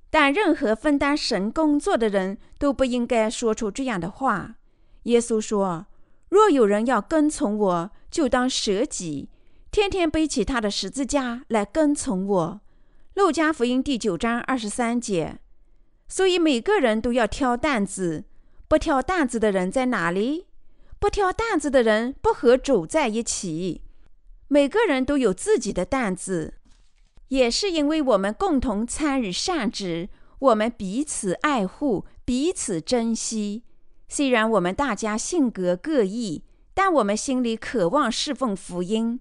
[0.10, 4.56] 但任何分担神工作的人都不应该说出这样的话。
[5.04, 5.88] 耶稣说
[6.30, 9.30] ：“若有人要跟从我，就当舍己，
[9.72, 12.62] 天天背起他的十字架来跟从我。”
[13.16, 15.40] 路加福音第九章二十三节。
[16.08, 18.26] 所以每个人都要挑担子。
[18.68, 20.48] 不挑担子的人在哪里？
[21.00, 23.82] 不挑担子的人不和主在一起。
[24.54, 26.60] 每个人都有自己的担子，
[27.30, 33.64] 也是因为我们共同参与善职，我们彼此爱护，彼此珍惜。
[34.08, 36.44] 虽然我们大家性格各异，
[36.76, 39.20] 但我们心里渴望侍奉福音，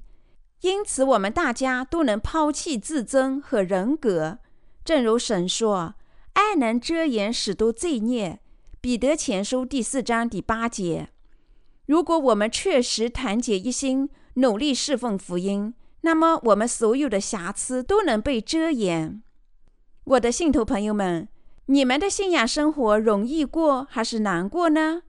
[0.61, 4.39] 因此我们大家都能抛弃自尊和人格。
[4.85, 5.95] 正如神说
[6.35, 8.41] ：“爱能遮掩许多罪孽。”
[8.83, 11.09] 彼得前书第四章第八节：
[11.87, 19.22] 如果我们确实团结一心，努力侍奉福音，那么我们所有的瑕疵都能被遮掩。
[20.05, 21.28] 我的信徒朋友们，
[21.66, 25.03] 你们的信仰生活容易过还是难过呢？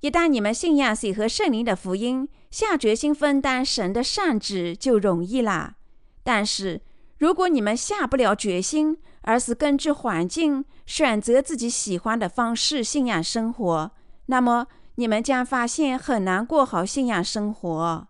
[0.00, 5.76] 一旦你们信仰水和圣灵的福音，下决心分担神的善旨，就容易啦。
[6.24, 6.80] 但是
[7.18, 13.92] 如果你们下不了决心，而是根据环境选择自己喜欢的方式信仰生活，
[14.26, 14.66] 那么
[14.96, 18.08] 你们将发现很难过好信仰生活。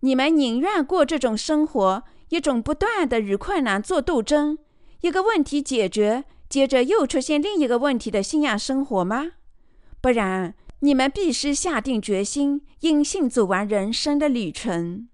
[0.00, 4.58] 你们宁愿过这种生活，一种不断的与困难做斗争，
[5.00, 9.32] 一个问题解决，接着又出现另一个问题的信仰生活吗？
[10.00, 15.08] 不然，你们必须下定决心，因信走完人生的旅程。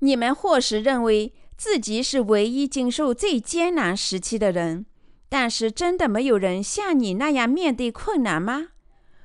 [0.00, 1.32] 你们或许认为。
[1.60, 4.86] 自己是唯一经受最艰难时期的人，
[5.28, 8.68] 但是真的没有人像你那样面对困难吗？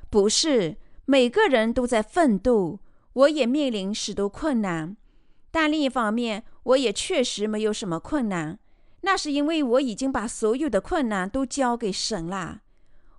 [0.10, 0.76] 不是，
[1.06, 2.82] 每个人都在奋斗。
[3.16, 4.96] 我也面临许多困难，
[5.50, 8.60] 但另一方面，我也确实没有什么困难。
[9.02, 12.62] 那是因为我已经把所有的困难都交给神了。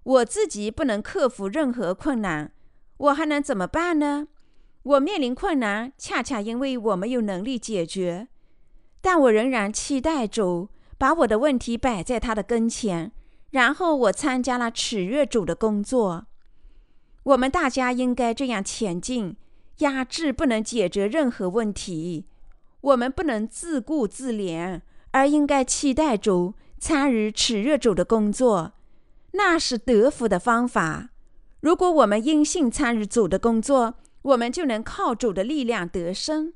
[0.03, 2.53] 我自己不能克服任何困难，
[2.99, 4.29] 我还能怎么办呢？
[4.83, 8.29] 我面临困难，恰恰因为我没有能力解决。
[9.01, 10.69] 但我仍然期待主
[10.99, 13.13] 把我的问题摆在他的跟前，
[13.51, 16.27] 然后我参加了取悦主的工作。
[17.23, 19.37] 我们大家应该这样前进。
[19.79, 22.27] 压制不能解决任何问题，
[22.81, 28.73] 我们不能自顾自怜，而应该期待主参与炽热主的工作。
[29.33, 31.11] 那是得福的方法。
[31.61, 36.55] 如果我们因信参与主的工作，我们就能靠主的力量得生。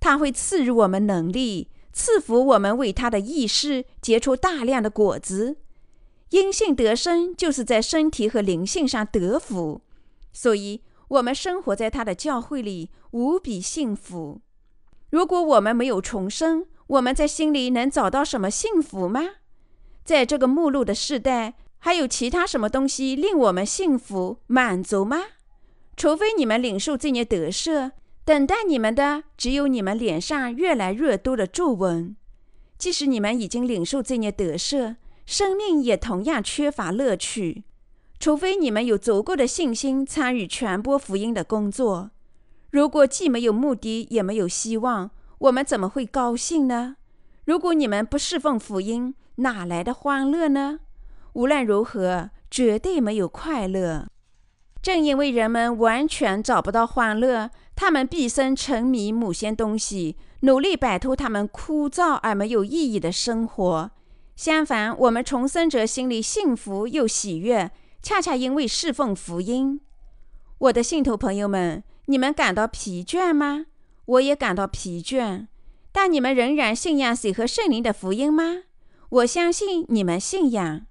[0.00, 5.56] 他会赐予我们能力，赐福我们为他的意识结出大量的果子。
[6.30, 9.82] 因信得生，就是在身体和灵性上得福。
[10.32, 10.80] 所以，
[11.12, 14.40] 我们生活在他的教会里，无比幸福。
[15.10, 19.20] 如果我们没有重生，我们在心里能找到什么幸福吗？
[20.04, 25.20] 在这个目录的时代，还有其他什么东西令我们幸福满足吗？
[25.98, 27.90] 除非你们领受这些得赦，
[28.24, 32.16] 等待你们的只有你们脸上越来越多的皱纹。
[32.78, 34.96] 即使你们已经领受这些得赦，
[35.26, 37.64] 生命也同样缺乏乐趣。
[38.22, 42.12] 除非你们有足够的信心参与传播福音的工作，
[42.70, 46.94] 如果既没有目的也没有希望，我们怎么会高兴呢？
[47.46, 50.78] 如果你们不侍奉福音，哪来的欢乐呢？
[51.32, 54.06] 无论如何，绝对没有快乐。
[54.80, 63.90] 正因为人们完全找不到欢乐，他们毕生沉迷某些东西，努力摆脱他们枯燥而没有意义的生活。
[64.36, 67.72] 相反，我们重生者心里幸福又喜悦。
[68.02, 69.80] 恰恰因为侍奉福音，
[70.58, 73.66] 我的信徒朋友们，你们感到疲倦吗？
[74.04, 75.46] 我也感到疲倦。
[75.92, 78.64] 但你们仍然信仰水和圣灵的福音吗？
[79.08, 80.86] 我相信你们信仰。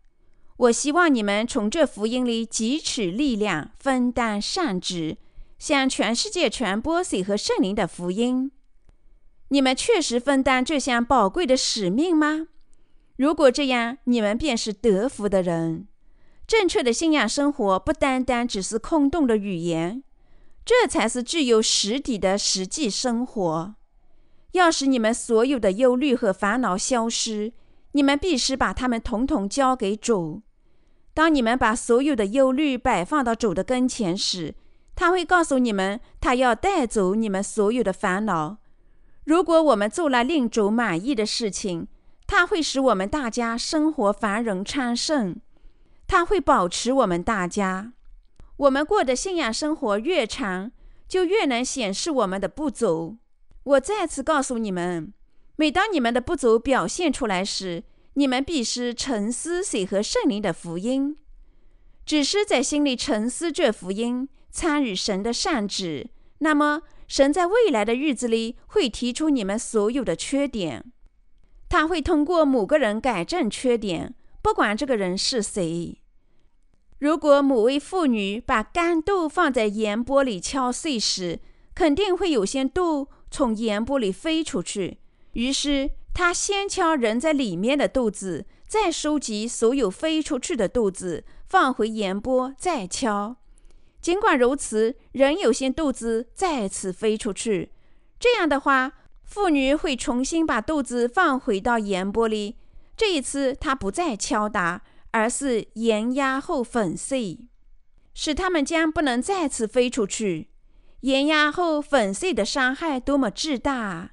[0.56, 5.18] 我希望你们从这福音里汲取力量，分担善职，
[5.60, 8.52] 向全世界传播水和圣灵的福音。
[9.50, 12.48] 你们确实分担这项宝贵的使命吗？
[13.18, 15.88] 如果这样，你们便是得福的人。
[16.52, 20.04] 正确的信仰生活不单单只是空洞的语言，
[20.66, 23.76] 这才是具有实体的实际生活。
[24.52, 27.54] 要使你们所有的忧虑和烦恼消失，
[27.94, 30.42] 你们必须把它们统统交给主。
[31.14, 34.54] 当你们把所有的忧虑摆放到主的跟前时，
[34.94, 38.58] 他会告诉你们，他要带走你们所有的烦恼。
[39.24, 41.88] 如果我们做了令主满意的事情，
[42.28, 45.40] 他会使我们大家生活繁荣昌盛。
[46.12, 47.94] 他会保持我们大家。
[48.58, 50.74] 我们过的信仰生活越长，
[51.08, 53.16] 就越能显示我们的不足。
[53.64, 55.14] 我再次告诉你们，
[55.56, 57.86] 每当你们的不足表现出来时，
[58.16, 61.16] 你们必须沉思水和圣灵的福音。
[62.06, 66.10] 只是在心里沉思这福音，参与神的善旨，
[66.40, 70.92] 那么神在未来的日子里会提出你们所有的缺点。
[71.70, 76.00] 他会通过某个人改正缺点，不管这个人是谁。
[77.02, 81.40] 如果某位妇女把干豆放在盐钵里敲碎时，
[81.74, 85.00] 肯定会有些豆从盐钵里飞出去。
[85.32, 93.36] 于是她先敲人在里面的豆子，再收集所有飞出去的豆子，放回盐钵，再敲。
[94.00, 97.72] 尽管如此，仍有些豆子再次飞出去。
[98.20, 98.92] 这样的话，
[99.24, 102.58] 妇女会重新把豆子放回到盐钵里。
[102.96, 104.84] 这一次，她不再敲打。
[105.12, 107.48] 而是盐压后粉碎，
[108.14, 110.50] 使它们将不能再次飞出去。
[111.02, 114.12] 盐压后粉碎的伤害多么巨大！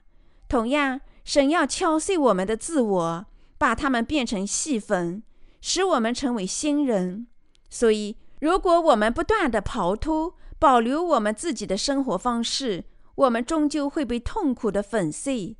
[0.49, 3.27] 同样，神要敲碎我们的自我，
[3.59, 5.23] 把它们变成细粉，
[5.61, 7.27] 使我们成为新人。
[7.69, 12.85] 所以，如果我们不断的刨突，保留我们自己的生活方式，
[13.15, 15.57] 我们终究会被痛苦的粉碎。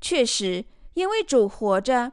[0.00, 0.64] 确实，
[0.94, 2.12] 因为主活着。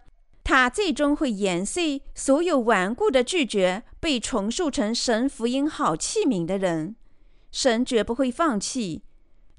[0.49, 6.95] 他最终会研碎所有顽固的拒绝被重塑成神福音好器皿的人。
[7.51, 9.03] 神绝不会放弃，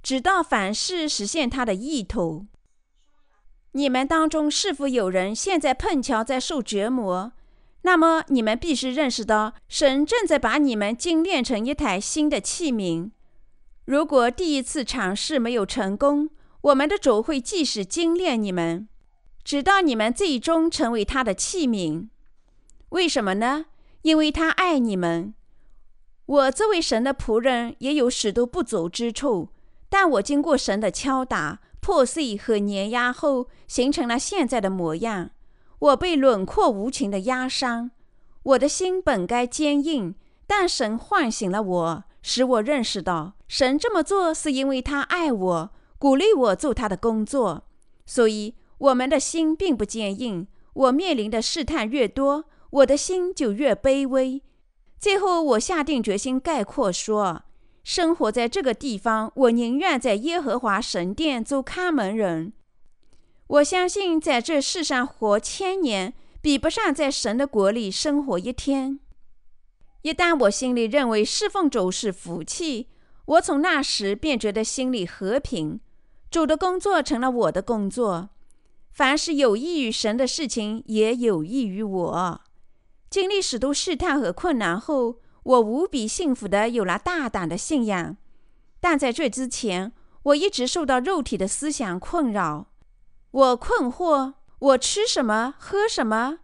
[0.02, 2.46] 直到凡事实现他的意图。
[3.70, 7.34] 你们当中是否有人现在碰巧在受折磨？
[7.82, 13.12] 那么你们必须认识到，神正在把你们精炼成一台新的器皿。
[13.84, 16.30] 如果第一次尝试没有成功，
[16.62, 18.88] 我们的主会继续精炼你们。
[19.42, 22.08] 直到你们最终成为他的器皿，
[22.90, 23.66] 为什么呢？
[24.02, 25.34] 因为他爱你们。
[26.26, 29.48] 我这位神的仆人也有许多不足之处，
[29.88, 35.30] 但我经过神的敲打、破碎和碾压后，形成了现在的模样。
[35.78, 37.90] 我被轮廓无情的压伤，
[38.42, 40.14] 我的心本该坚硬，
[40.46, 47.64] 但神唤醒了我，使我认识到，神这么做是因为他爱我，鼓励我做他的工作，
[48.04, 48.54] 所以。
[48.80, 54.42] 我们的心并不坚硬，我面临的试探越多，我的心就越卑微。
[54.98, 57.42] 最后，我下定决心概括说：
[57.84, 62.54] 生活在这个地方，我宁愿在耶和华神殿做看门人。
[63.48, 69.00] 我相信，在这世上活千年，比不上在神的国里生活一天。
[70.02, 72.88] 一旦我心里认为侍奉主是福气，
[73.26, 75.80] 我从那时便觉得心里和平。
[76.30, 78.30] 主的工作成了我的工作，
[79.00, 82.40] 凡是有益于神的事情，也有益于我。
[83.08, 88.18] 经历许多试探和困难后，我无比幸福的有了大胆的信仰。
[88.78, 89.94] 但在这之前，
[90.24, 92.66] 我一直受到肉体的思想困扰。
[93.30, 96.40] 我困惑：我吃什么，喝什么？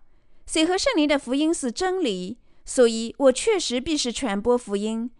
[0.46, 2.38] 谁和圣灵的福音是真理？
[2.64, 5.10] 所以我确实必须传播福音，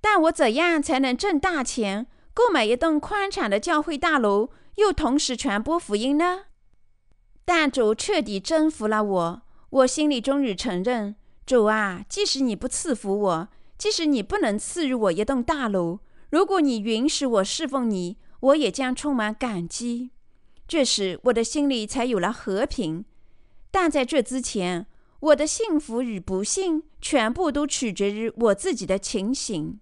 [0.00, 6.44] 但我怎样才能挣大钱，购买一栋宽敞的教会大楼，又同时传播福音呢？
[7.44, 15.98] 但主彻底征服了我，我心里终于承认：主啊，即使你不赐福我，即使你不能赐予我一栋大楼，
[16.30, 20.10] 如果你允许我侍奉你，我也将充满感激。
[20.68, 23.04] 这时，我的心里才有了和平。
[23.70, 24.86] 但在这之前，
[25.20, 29.80] 我的幸福与不幸，全部都取决于我自己的情形。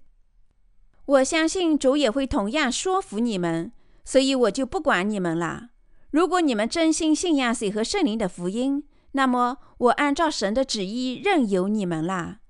[1.06, 3.72] 我相信主也会同样说服你们，
[4.04, 5.69] 所以我就不管你们了。
[6.10, 12.40] 如果你们真心信仰水和圣灵的福音，那么我按照神的旨意任由你们啦。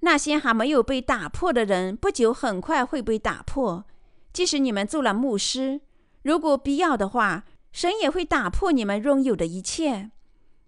[0.00, 3.86] 那些还没有被打破的人，不久很快会被打破。
[4.32, 5.80] 即使你们做了牧师，
[6.22, 10.10] 如果必要的话，神也会打破你们拥有的一切。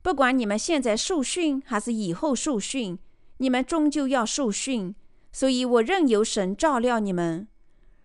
[0.00, 2.98] 不管你们现在受训还是以后受训，
[3.36, 4.94] 你们终究要受训。
[5.30, 7.46] 所以我任由神照料你们。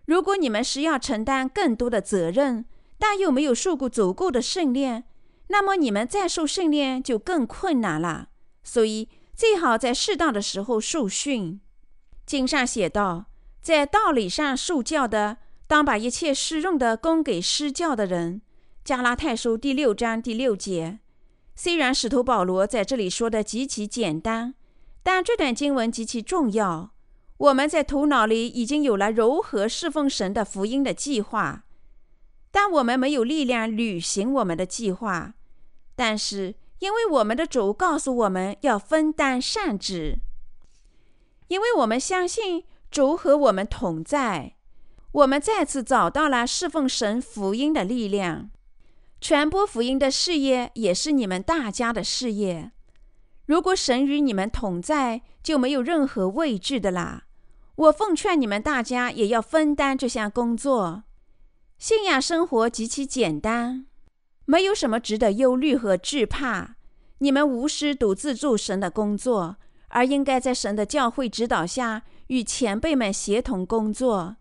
[0.04, 2.66] 如果你们是要承担更多的责任，
[2.98, 5.04] 但又没有受过足够的训练，
[5.48, 8.28] 那么你们再受训练就更困难了。
[8.62, 11.60] 所以最好在适当的时候受训。
[12.24, 13.26] 经上写道
[13.60, 18.40] ：“在道理上受教的，当把一切适用的供给施教的人。”
[18.84, 21.00] 加拉太书第六章第六节。
[21.54, 24.54] 虽然使徒保罗在这里说的极其简单，
[25.02, 26.92] 但这段经文极其重要。
[27.36, 31.64] 我们在头脑里已经有了如何侍奉神的福音的计划，
[32.54, 35.34] 但我们没有力量履行我们的计划。
[35.96, 40.20] 但是，因为我们的主告诉我们要分担善职，
[41.48, 44.54] 因为我们相信主和我们同在，
[45.10, 48.50] 我们再次找到了侍奉神福音的力量。
[49.20, 52.70] 传播福音的事业也是你们大家的事业。
[53.46, 57.24] 如果神与你们同在，就没有任何畏惧的啦。
[57.74, 61.02] 我奉劝你们大家也要分担这项工作。
[61.86, 63.84] 信仰生活极其简单，
[64.46, 66.76] 没有什么值得忧虑和惧怕。
[67.18, 69.56] 你们无需独自做神的工作，
[69.88, 74.36] 而应该在神的教会指导下与前辈们协同工作。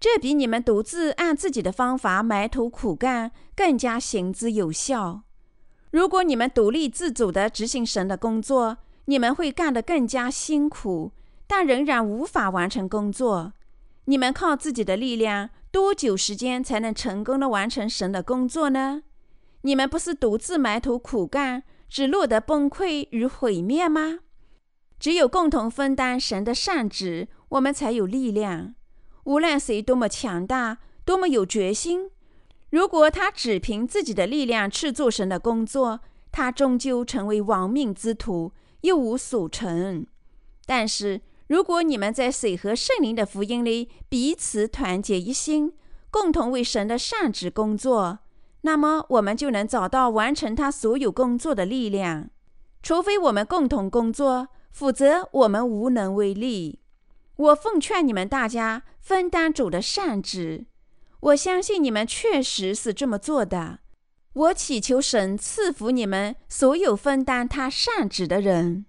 [0.00, 5.22] 这比你们独自按自己的方法埋头苦干更加行之有效。
[5.92, 11.12] 如果你们独立自主地执行神的工作，你们会干得更加辛苦，
[11.46, 13.52] 但仍然无法完成工作。
[14.06, 19.02] 你们靠自己的力量，多久时间才能成功的完成神的工作呢？
[19.62, 24.18] 你们不是独自埋头苦干，只落得崩溃与毁灭吗？
[25.00, 28.74] 只有共同分担神的善旨，我们才有力量。
[29.24, 32.10] 无论谁多么强大，多么有决心，
[32.68, 36.00] 如果他只凭自己的力量去做神的工作，
[36.30, 38.52] 他终究成为亡命之徒，
[38.82, 40.06] 一无所成。
[40.66, 41.22] 但是，
[41.52, 45.74] 如果你们在水和圣灵的福音里彼此团结一心，
[46.10, 48.20] 共同为神的善旨工作，
[48.62, 52.30] 那么我们就能找到完成他所有工作的力量。
[52.82, 56.80] 除非我们共同工作，否则我们无能为力。
[57.36, 60.64] 我奉劝你们大家分担主的善旨，
[61.20, 63.80] 我相信你们确实是这么做的。
[64.32, 68.86] 我祈求神赐福你们所有分担他善旨的人。